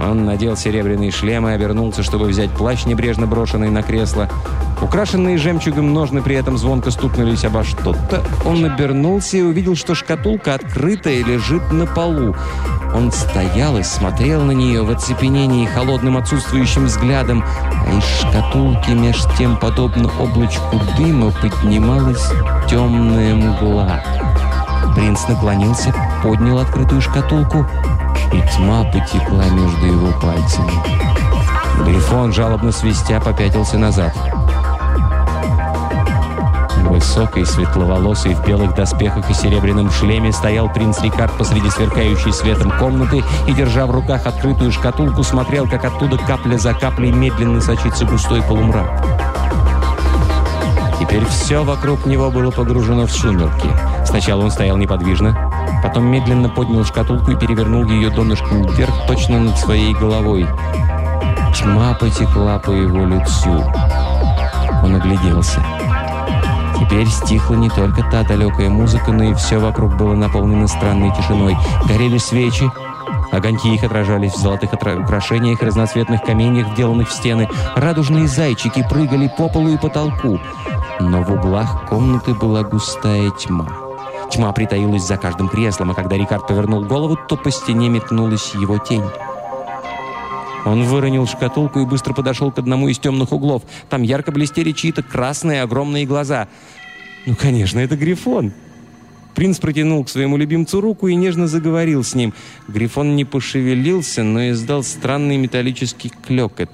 Он 0.00 0.24
надел 0.24 0.56
серебряный 0.56 1.11
шлем 1.11 1.48
и 1.48 1.52
обернулся, 1.52 2.02
чтобы 2.02 2.26
взять 2.26 2.50
плащ, 2.50 2.84
небрежно 2.84 3.26
брошенный 3.26 3.70
на 3.70 3.82
кресло. 3.82 4.28
Украшенные 4.80 5.38
жемчугом 5.38 5.92
ножны 5.92 6.22
при 6.22 6.37
этом 6.37 6.56
звонко 6.56 6.90
стукнулись 6.90 7.44
обо 7.44 7.64
что-то. 7.64 8.22
Он 8.44 8.64
обернулся 8.64 9.38
и 9.38 9.42
увидел, 9.42 9.74
что 9.74 9.94
шкатулка 9.96 10.54
открыта 10.54 11.11
и 11.11 11.24
лежит 11.24 11.72
на 11.72 11.87
полу. 11.87 12.37
Он 12.94 13.11
стоял 13.11 13.76
и 13.76 13.82
смотрел 13.82 14.42
на 14.42 14.52
нее 14.52 14.82
в 14.82 14.90
оцепенении 14.90 15.66
холодным 15.66 16.16
отсутствующим 16.16 16.87
взглядом, 16.87 17.44
а 17.44 17.98
из 17.98 18.04
шкатулки 18.20 18.90
меж 18.90 19.16
тем, 19.37 19.56
подобно 19.56 20.11
облачку 20.20 20.80
дыма, 20.96 21.32
поднималась 21.32 22.24
темная 22.70 23.34
мгла. 23.34 24.00
Принц 24.94 25.26
наклонился, 25.28 25.94
поднял 26.22 26.58
открытую 26.58 27.00
шкатулку 27.00 27.66
и 28.33 28.43
тьма 28.57 28.85
потекла 28.85 29.45
между 29.51 29.87
его 29.87 30.12
пальцами. 30.21 30.73
Грифон, 31.85 32.33
жалобно 32.33 32.73
свистя, 32.73 33.21
попятился 33.21 33.79
назад. 33.79 34.14
Высокий, 36.88 37.45
светловолосый, 37.45 38.35
в 38.35 38.45
белых 38.47 38.75
доспехах 38.75 39.31
и 39.31 39.35
серебряном 39.35 39.91
шлеме 39.91 40.33
стоял 40.33 40.69
принц 40.73 41.01
Рикард 41.01 41.33
посреди 41.37 41.69
сверкающей 41.71 42.33
светом 42.33 42.73
комнаты 42.79 43.23
и, 43.47 43.53
держа 43.53 43.87
в 43.87 43.91
руках 43.91 44.27
открытую 44.27 44.73
шкатулку, 44.73 45.23
смотрел, 45.23 45.69
как 45.69 45.85
оттуда 45.85 46.17
капля 46.19 46.57
за 46.57 46.75
каплей 46.75 47.12
медленно 47.12 47.61
сочится 47.61 48.05
густой 48.05 48.43
полумрак. 48.43 48.91
Теперь 50.99 51.25
все 51.27 51.62
вокруг 51.62 52.07
него 52.07 52.31
было 52.31 52.51
погружено 52.51 53.07
в 53.07 53.12
сумерки. 53.12 53.69
Сначала 54.05 54.43
он 54.43 54.51
стоял 54.51 54.77
неподвижно, 54.77 55.47
потом 55.83 56.07
медленно 56.07 56.49
поднял 56.49 56.85
шкатулку 56.85 57.33
и 57.33 57.37
перевернул 57.37 57.85
ее 57.85 58.11
донышком 58.11 58.62
вверх 58.62 58.95
точно 59.07 59.38
над 59.38 59.59
своей 59.59 59.95
головой. 59.95 60.47
Тьма 61.55 61.95
потекла 61.95 62.59
по 62.59 62.71
его 62.71 63.05
лицу. 63.05 63.64
Он 64.83 64.95
огляделся. 64.95 65.62
Теперь 66.79 67.09
стихла 67.09 67.55
не 67.55 67.69
только 67.69 68.03
та 68.11 68.23
далекая 68.23 68.71
музыка, 68.71 69.12
но 69.12 69.25
и 69.25 69.35
все 69.35 69.59
вокруг 69.59 69.97
было 69.97 70.14
наполнено 70.14 70.69
странной 70.69 71.12
тишиной. 71.14 71.57
Горели 71.87 72.19
свечи, 72.19 72.71
Огоньки 73.31 73.75
их 73.75 73.85
отражались 73.85 74.33
в 74.33 74.38
золотых 74.38 74.73
украшениях 74.73 75.62
и 75.62 75.67
разноцветных 75.67 76.23
каменьях, 76.23 76.69
вделанных 76.69 77.09
в 77.09 77.12
стены. 77.12 77.49
Радужные 77.77 78.27
зайчики 78.27 78.87
прыгали 78.88 79.31
по 79.37 79.49
полу 79.49 79.69
и 79.69 79.77
потолку. 79.77 80.41
Но 81.01 81.23
в 81.23 81.33
углах 81.33 81.85
комнаты 81.87 82.35
была 82.35 82.62
густая 82.62 83.31
тьма. 83.31 83.88
Тьма 84.31 84.53
притаилась 84.53 85.07
за 85.07 85.17
каждым 85.17 85.49
креслом, 85.49 85.91
а 85.91 85.95
когда 85.95 86.17
Рикард 86.17 86.47
повернул 86.47 86.85
голову, 86.85 87.19
то 87.29 87.37
по 87.37 87.51
стене 87.51 87.88
метнулась 87.88 88.55
его 88.55 88.79
тень. 88.79 89.05
Он 90.64 90.85
выронил 90.85 91.27
шкатулку 91.27 91.81
и 91.81 91.87
быстро 91.87 92.12
подошел 92.12 92.53
к 92.53 92.59
одному 92.59 92.88
из 92.88 92.99
темных 92.99 93.33
углов. 93.33 93.62
Там 93.88 94.03
ярко 94.03 94.33
блестели 94.33 94.73
чьи-то 94.73 95.03
красные 95.03 95.62
огромные 95.62 96.05
глаза. 96.05 96.49
Ну, 97.25 97.35
конечно, 97.37 97.79
это 97.79 97.97
Грифон. 97.97 98.53
Принц 99.35 99.59
протянул 99.59 100.05
к 100.05 100.09
своему 100.09 100.37
любимцу 100.37 100.81
руку 100.81 101.07
и 101.07 101.14
нежно 101.14 101.47
заговорил 101.47 102.05
с 102.05 102.14
ним. 102.14 102.35
Грифон 102.67 103.17
не 103.17 103.25
пошевелился, 103.25 104.25
но 104.25 104.51
издал 104.51 104.83
странный 104.83 105.37
металлический 105.37 106.11
клёкот. 106.27 106.71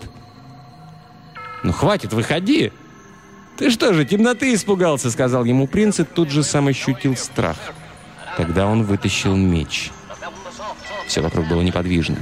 «Ну, 1.62 1.72
хватит, 1.72 2.12
выходи!» 2.12 2.72
«Ты 3.56 3.70
что 3.70 3.94
же, 3.94 4.04
темноты 4.04 4.52
испугался?»— 4.54 5.10
сказал 5.12 5.44
ему 5.44 5.66
принц, 5.66 6.00
и 6.00 6.04
тут 6.04 6.30
же 6.30 6.42
сам 6.42 6.66
ощутил 6.68 7.16
страх. 7.16 7.56
Тогда 8.36 8.66
он 8.66 8.84
вытащил 8.84 9.36
меч. 9.36 9.90
Все 11.06 11.20
вокруг 11.20 11.46
было 11.46 11.62
неподвижно. 11.62 12.16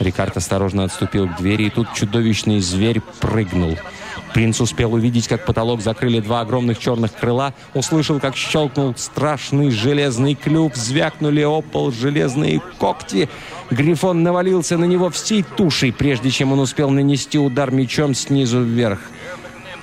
Рикард 0.00 0.36
осторожно 0.36 0.84
отступил 0.84 1.28
к 1.28 1.36
двери, 1.36 1.64
и 1.64 1.70
тут 1.70 1.92
чудовищный 1.94 2.60
зверь 2.60 3.00
прыгнул. 3.20 3.78
Принц 4.34 4.60
успел 4.60 4.94
увидеть, 4.94 5.28
как 5.28 5.44
потолок 5.44 5.82
закрыли 5.82 6.20
два 6.20 6.40
огромных 6.40 6.78
черных 6.78 7.12
крыла, 7.12 7.52
услышал, 7.74 8.18
как 8.18 8.34
щелкнул 8.34 8.94
страшный 8.96 9.70
железный 9.70 10.34
клюв, 10.34 10.74
звякнули 10.74 11.42
о 11.42 11.60
пол 11.60 11.92
железные 11.92 12.60
когти. 12.78 13.28
Грифон 13.70 14.22
навалился 14.22 14.78
на 14.78 14.84
него 14.84 15.10
всей 15.10 15.42
тушей, 15.42 15.92
прежде 15.92 16.30
чем 16.30 16.52
он 16.52 16.60
успел 16.60 16.90
нанести 16.90 17.38
удар 17.38 17.70
мечом 17.70 18.14
снизу 18.14 18.62
вверх. 18.62 19.00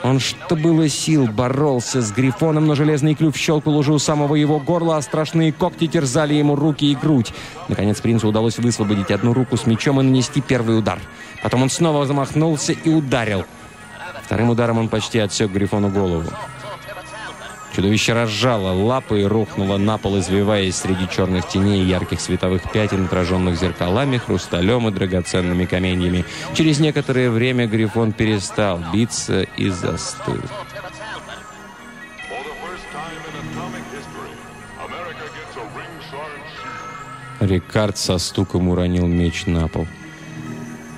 Он, 0.01 0.19
что 0.19 0.55
было 0.55 0.87
сил, 0.87 1.27
боролся 1.27 2.01
с 2.01 2.11
Грифоном, 2.11 2.65
но 2.65 2.73
железный 2.73 3.15
клюв 3.15 3.35
щелкал 3.35 3.77
уже 3.77 3.91
у 3.91 3.99
самого 3.99 4.35
его 4.35 4.59
горла, 4.59 4.97
а 4.97 5.01
страшные 5.01 5.51
когти 5.51 5.87
терзали 5.87 6.33
ему 6.33 6.55
руки 6.55 6.89
и 6.89 6.95
грудь. 6.95 7.33
Наконец 7.67 7.99
принцу 7.99 8.29
удалось 8.29 8.57
высвободить 8.57 9.11
одну 9.11 9.33
руку 9.33 9.57
с 9.57 9.65
мечом 9.65 9.99
и 9.99 10.03
нанести 10.03 10.41
первый 10.41 10.79
удар. 10.79 10.99
Потом 11.43 11.63
он 11.63 11.69
снова 11.69 12.05
замахнулся 12.05 12.71
и 12.71 12.89
ударил. 12.89 13.43
Вторым 14.29 14.51
ударом 14.51 14.77
он 14.77 14.89
почти 14.89 15.17
отсек 15.17 15.49
Грифону 15.49 15.89
голову. 15.89 16.29
Чудовище 17.75 18.13
разжало 18.13 18.71
лапы 18.71 19.21
и 19.21 19.23
рухнуло 19.23 19.77
на 19.77 19.97
пол, 19.97 20.19
извиваясь 20.19 20.75
среди 20.75 21.09
черных 21.09 21.47
теней 21.47 21.81
и 21.81 21.87
ярких 21.87 22.21
световых 22.21 22.71
пятен, 22.71 23.05
отраженных 23.05 23.59
зеркалами, 23.59 24.17
хрусталем 24.17 24.87
и 24.87 24.91
драгоценными 24.91 25.65
каменьями. 25.65 26.25
Через 26.53 26.79
некоторое 26.79 27.31
время 27.31 27.65
Грифон 27.65 28.11
перестал 28.11 28.79
биться 28.93 29.41
и 29.57 29.69
застыл. 29.69 30.43
Рикард 37.39 37.97
со 37.97 38.19
стуком 38.19 38.69
уронил 38.69 39.07
меч 39.07 39.47
на 39.47 39.67
пол. 39.67 39.87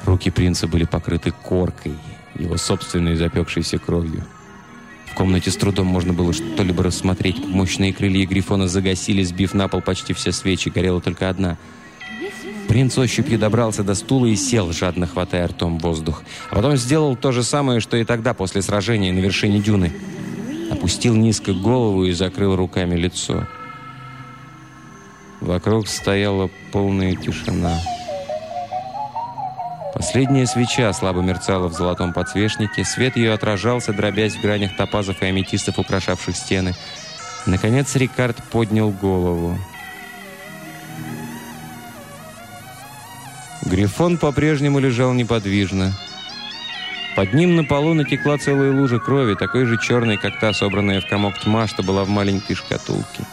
Руки 0.03 0.29
принца 0.29 0.67
были 0.67 0.83
покрыты 0.83 1.31
коркой, 1.31 1.95
его 2.41 2.57
собственной 2.57 3.15
запекшейся 3.15 3.77
кровью. 3.77 4.25
В 5.11 5.13
комнате 5.13 5.51
с 5.51 5.57
трудом 5.57 5.87
можно 5.87 6.13
было 6.13 6.33
что-либо 6.33 6.83
рассмотреть. 6.83 7.45
Мощные 7.45 7.93
крылья 7.93 8.25
Грифона 8.25 8.67
загасили, 8.67 9.23
сбив 9.23 9.53
на 9.53 9.67
пол 9.67 9.81
почти 9.81 10.13
все 10.13 10.31
свечи. 10.31 10.69
Горела 10.69 11.01
только 11.01 11.29
одна. 11.29 11.57
Принц 12.69 12.97
ощупью 12.97 13.37
добрался 13.37 13.83
до 13.83 13.93
стула 13.93 14.27
и 14.27 14.37
сел, 14.37 14.71
жадно 14.71 15.07
хватая 15.07 15.47
ртом 15.47 15.77
воздух. 15.79 16.23
А 16.49 16.55
потом 16.55 16.77
сделал 16.77 17.17
то 17.17 17.33
же 17.33 17.43
самое, 17.43 17.81
что 17.81 17.97
и 17.97 18.05
тогда, 18.05 18.33
после 18.33 18.61
сражения 18.61 19.11
на 19.11 19.19
вершине 19.19 19.59
дюны. 19.59 19.91
Опустил 20.71 21.15
низко 21.15 21.53
голову 21.53 22.05
и 22.05 22.13
закрыл 22.13 22.55
руками 22.55 22.95
лицо. 22.95 23.45
Вокруг 25.41 25.89
стояла 25.89 26.49
полная 26.71 27.15
тишина. 27.15 27.77
Последняя 30.11 30.45
свеча 30.45 30.91
слабо 30.91 31.21
мерцала 31.21 31.69
в 31.69 31.73
золотом 31.73 32.11
подсвечнике, 32.11 32.83
свет 32.83 33.15
ее 33.15 33.31
отражался, 33.31 33.93
дробясь 33.93 34.35
в 34.35 34.41
гранях 34.41 34.75
топазов 34.75 35.21
и 35.21 35.25
аметистов, 35.27 35.79
украшавших 35.79 36.35
стены. 36.35 36.73
Наконец 37.45 37.95
Рикард 37.95 38.35
поднял 38.51 38.89
голову. 38.91 39.57
Грифон 43.63 44.17
по-прежнему 44.17 44.79
лежал 44.79 45.13
неподвижно. 45.13 45.93
Под 47.15 47.33
ним 47.33 47.55
на 47.55 47.63
полу 47.63 47.93
натекла 47.93 48.37
целая 48.37 48.73
лужа 48.73 48.99
крови, 48.99 49.35
такой 49.35 49.63
же 49.63 49.77
черной, 49.77 50.17
как 50.17 50.41
та, 50.41 50.51
собранная 50.51 50.99
в 50.99 51.07
комок 51.07 51.39
тьма, 51.39 51.67
что 51.67 51.83
была 51.83 52.03
в 52.03 52.09
маленькой 52.09 52.55
шкатулке. 52.55 53.23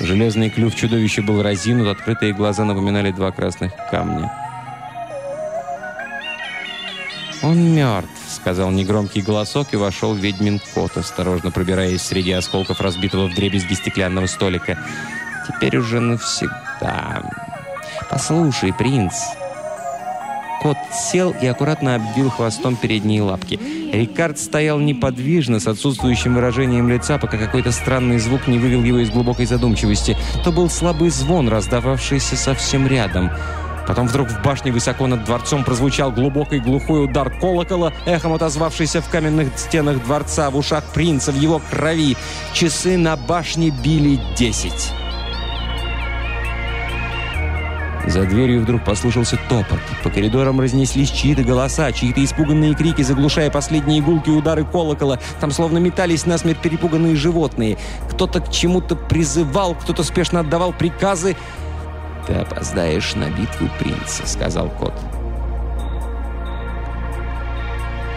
Железный 0.00 0.50
клюв 0.50 0.74
чудовища 0.74 1.22
был 1.22 1.40
разинут, 1.40 1.86
открытые 1.86 2.32
глаза 2.32 2.64
напоминали 2.64 3.12
два 3.12 3.30
красных 3.30 3.70
камня. 3.92 4.41
«Он 7.42 7.74
мертв»,— 7.74 8.10
сказал 8.28 8.70
негромкий 8.70 9.20
голосок, 9.20 9.68
и 9.72 9.76
вошел 9.76 10.14
ведьмин 10.14 10.60
кот, 10.74 10.96
осторожно 10.96 11.50
пробираясь 11.50 12.02
среди 12.02 12.30
осколков 12.32 12.80
разбитого 12.80 13.26
вдребезги 13.26 13.74
стеклянного 13.74 14.26
столика. 14.26 14.78
«Теперь 15.48 15.78
уже 15.78 15.98
навсегда. 15.98 17.22
Послушай, 18.08 18.72
принц». 18.72 19.14
Кот 20.62 20.76
сел 20.92 21.34
и 21.42 21.46
аккуратно 21.46 21.96
обвил 21.96 22.30
хвостом 22.30 22.76
передние 22.76 23.22
лапки. 23.22 23.58
Рикард 23.92 24.38
стоял 24.38 24.78
неподвижно, 24.78 25.58
с 25.58 25.66
отсутствующим 25.66 26.36
выражением 26.36 26.88
лица, 26.88 27.18
пока 27.18 27.36
какой-то 27.36 27.72
странный 27.72 28.20
звук 28.20 28.46
не 28.46 28.60
вывел 28.60 28.84
его 28.84 29.00
из 29.00 29.10
глубокой 29.10 29.46
задумчивости. 29.46 30.16
То 30.44 30.52
был 30.52 30.70
слабый 30.70 31.10
звон, 31.10 31.48
раздававшийся 31.48 32.36
совсем 32.36 32.86
рядом— 32.86 33.32
Потом 33.86 34.06
вдруг 34.06 34.28
в 34.28 34.42
башне 34.42 34.72
высоко 34.72 35.06
над 35.06 35.24
дворцом 35.24 35.64
прозвучал 35.64 36.12
глубокий 36.12 36.60
глухой 36.60 37.04
удар 37.04 37.30
колокола, 37.30 37.92
эхом 38.06 38.32
отозвавшийся 38.32 39.02
в 39.02 39.08
каменных 39.08 39.48
стенах 39.56 40.02
дворца, 40.04 40.50
в 40.50 40.56
ушах 40.56 40.84
принца, 40.94 41.32
в 41.32 41.36
его 41.36 41.60
крови. 41.70 42.16
Часы 42.52 42.96
на 42.96 43.16
башне 43.16 43.70
били 43.70 44.20
десять. 44.36 44.92
За 48.06 48.24
дверью 48.24 48.62
вдруг 48.62 48.84
послышался 48.84 49.38
топот. 49.48 49.78
По 50.02 50.10
коридорам 50.10 50.60
разнеслись 50.60 51.10
чьи-то 51.10 51.44
голоса, 51.44 51.92
чьи-то 51.92 52.22
испуганные 52.24 52.74
крики, 52.74 53.02
заглушая 53.02 53.48
последние 53.48 54.02
гулки 54.02 54.28
удары 54.28 54.64
колокола. 54.64 55.20
Там 55.40 55.52
словно 55.52 55.78
метались 55.78 56.26
насмерть 56.26 56.58
перепуганные 56.58 57.14
животные. 57.14 57.78
Кто-то 58.10 58.40
к 58.40 58.50
чему-то 58.50 58.96
призывал, 58.96 59.74
кто-то 59.76 60.02
спешно 60.02 60.40
отдавал 60.40 60.72
приказы. 60.72 61.36
«Ты 62.26 62.34
опоздаешь 62.34 63.14
на 63.14 63.30
битву 63.30 63.68
принца»,— 63.78 64.22
сказал 64.26 64.68
кот. 64.68 64.94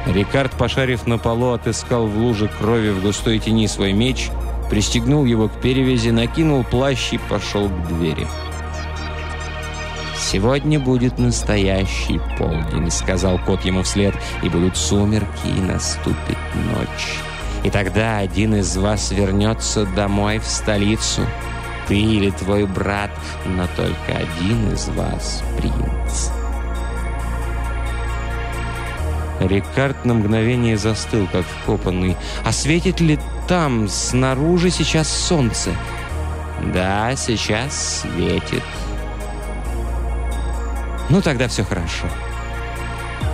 Рикард, 0.06 0.52
пошарив 0.52 1.08
на 1.08 1.18
полу, 1.18 1.54
отыскал 1.54 2.06
в 2.06 2.18
луже 2.18 2.48
крови 2.48 2.92
в 2.92 3.02
густой 3.02 3.40
тени 3.40 3.68
свой 3.68 3.94
меч, 3.94 4.30
пристегнул 4.70 5.26
его 5.26 5.48
к 5.48 5.54
перевязи, 5.62 6.10
накинул 6.10 6.64
плащ 6.64 7.14
и 7.14 7.18
пошел 7.18 7.68
к 7.68 7.88
двери. 7.88 8.28
«Сегодня 10.16 10.80
будет 10.80 11.18
настоящий 11.18 12.20
полдень»,— 12.38 12.90
сказал 12.92 13.40
кот 13.40 13.66
ему 13.66 13.82
вслед, 13.84 14.14
«и 14.44 14.50
будут 14.50 14.78
сумерки, 14.78 15.48
и 15.48 15.62
наступит 15.62 16.38
ночь. 16.54 17.20
И 17.64 17.70
тогда 17.72 18.20
один 18.20 18.56
из 18.56 18.78
вас 18.78 19.12
вернется 19.12 19.86
домой 19.86 20.38
в 20.38 20.46
столицу» 20.46 21.22
ты 21.88 21.98
или 21.98 22.30
твой 22.32 22.66
брат, 22.66 23.12
но 23.46 23.68
только 23.76 24.18
один 24.18 24.74
из 24.74 24.88
вас 24.90 25.44
принц. 25.58 26.30
Рикард 29.40 30.06
на 30.06 30.14
мгновение 30.14 30.78
застыл, 30.78 31.28
как 31.32 31.46
вкопанный. 31.46 32.16
«А 32.44 32.52
светит 32.52 33.00
ли 33.00 33.20
там, 33.48 33.88
снаружи, 33.88 34.70
сейчас 34.70 35.10
солнце?» 35.10 35.72
«Да, 36.74 37.16
сейчас 37.16 38.02
светит». 38.02 38.64
«Ну, 41.10 41.22
тогда 41.22 41.48
все 41.48 41.64
хорошо». 41.64 42.08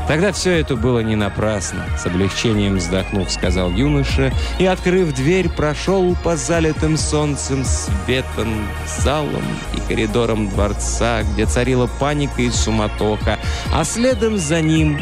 Тогда 0.07 0.31
все 0.31 0.59
это 0.59 0.75
было 0.75 0.99
не 0.99 1.15
напрасно, 1.15 1.85
с 1.97 2.05
облегчением 2.05 2.77
вздохнув, 2.77 3.31
сказал 3.31 3.71
юноша, 3.71 4.33
и, 4.59 4.65
открыв 4.65 5.13
дверь, 5.13 5.49
прошел 5.49 6.15
по 6.23 6.35
залитым 6.35 6.97
солнцем 6.97 7.63
светом, 7.63 8.67
залам 9.03 9.43
и 9.73 9.79
коридорам 9.87 10.49
дворца, 10.49 11.23
где 11.23 11.45
царила 11.45 11.87
паника 11.99 12.41
и 12.41 12.49
суматоха, 12.49 13.39
а 13.73 13.83
следом 13.83 14.37
за 14.37 14.61
ним 14.61 14.99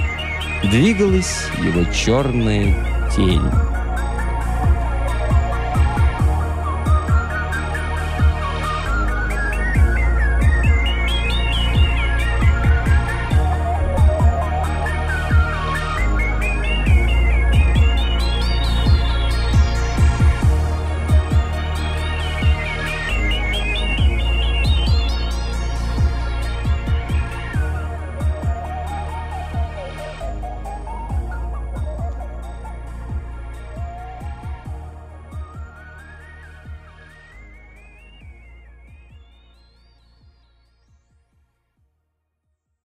двигалась 0.63 1.47
его 1.57 1.85
черная 1.91 2.75
тень. 3.15 3.41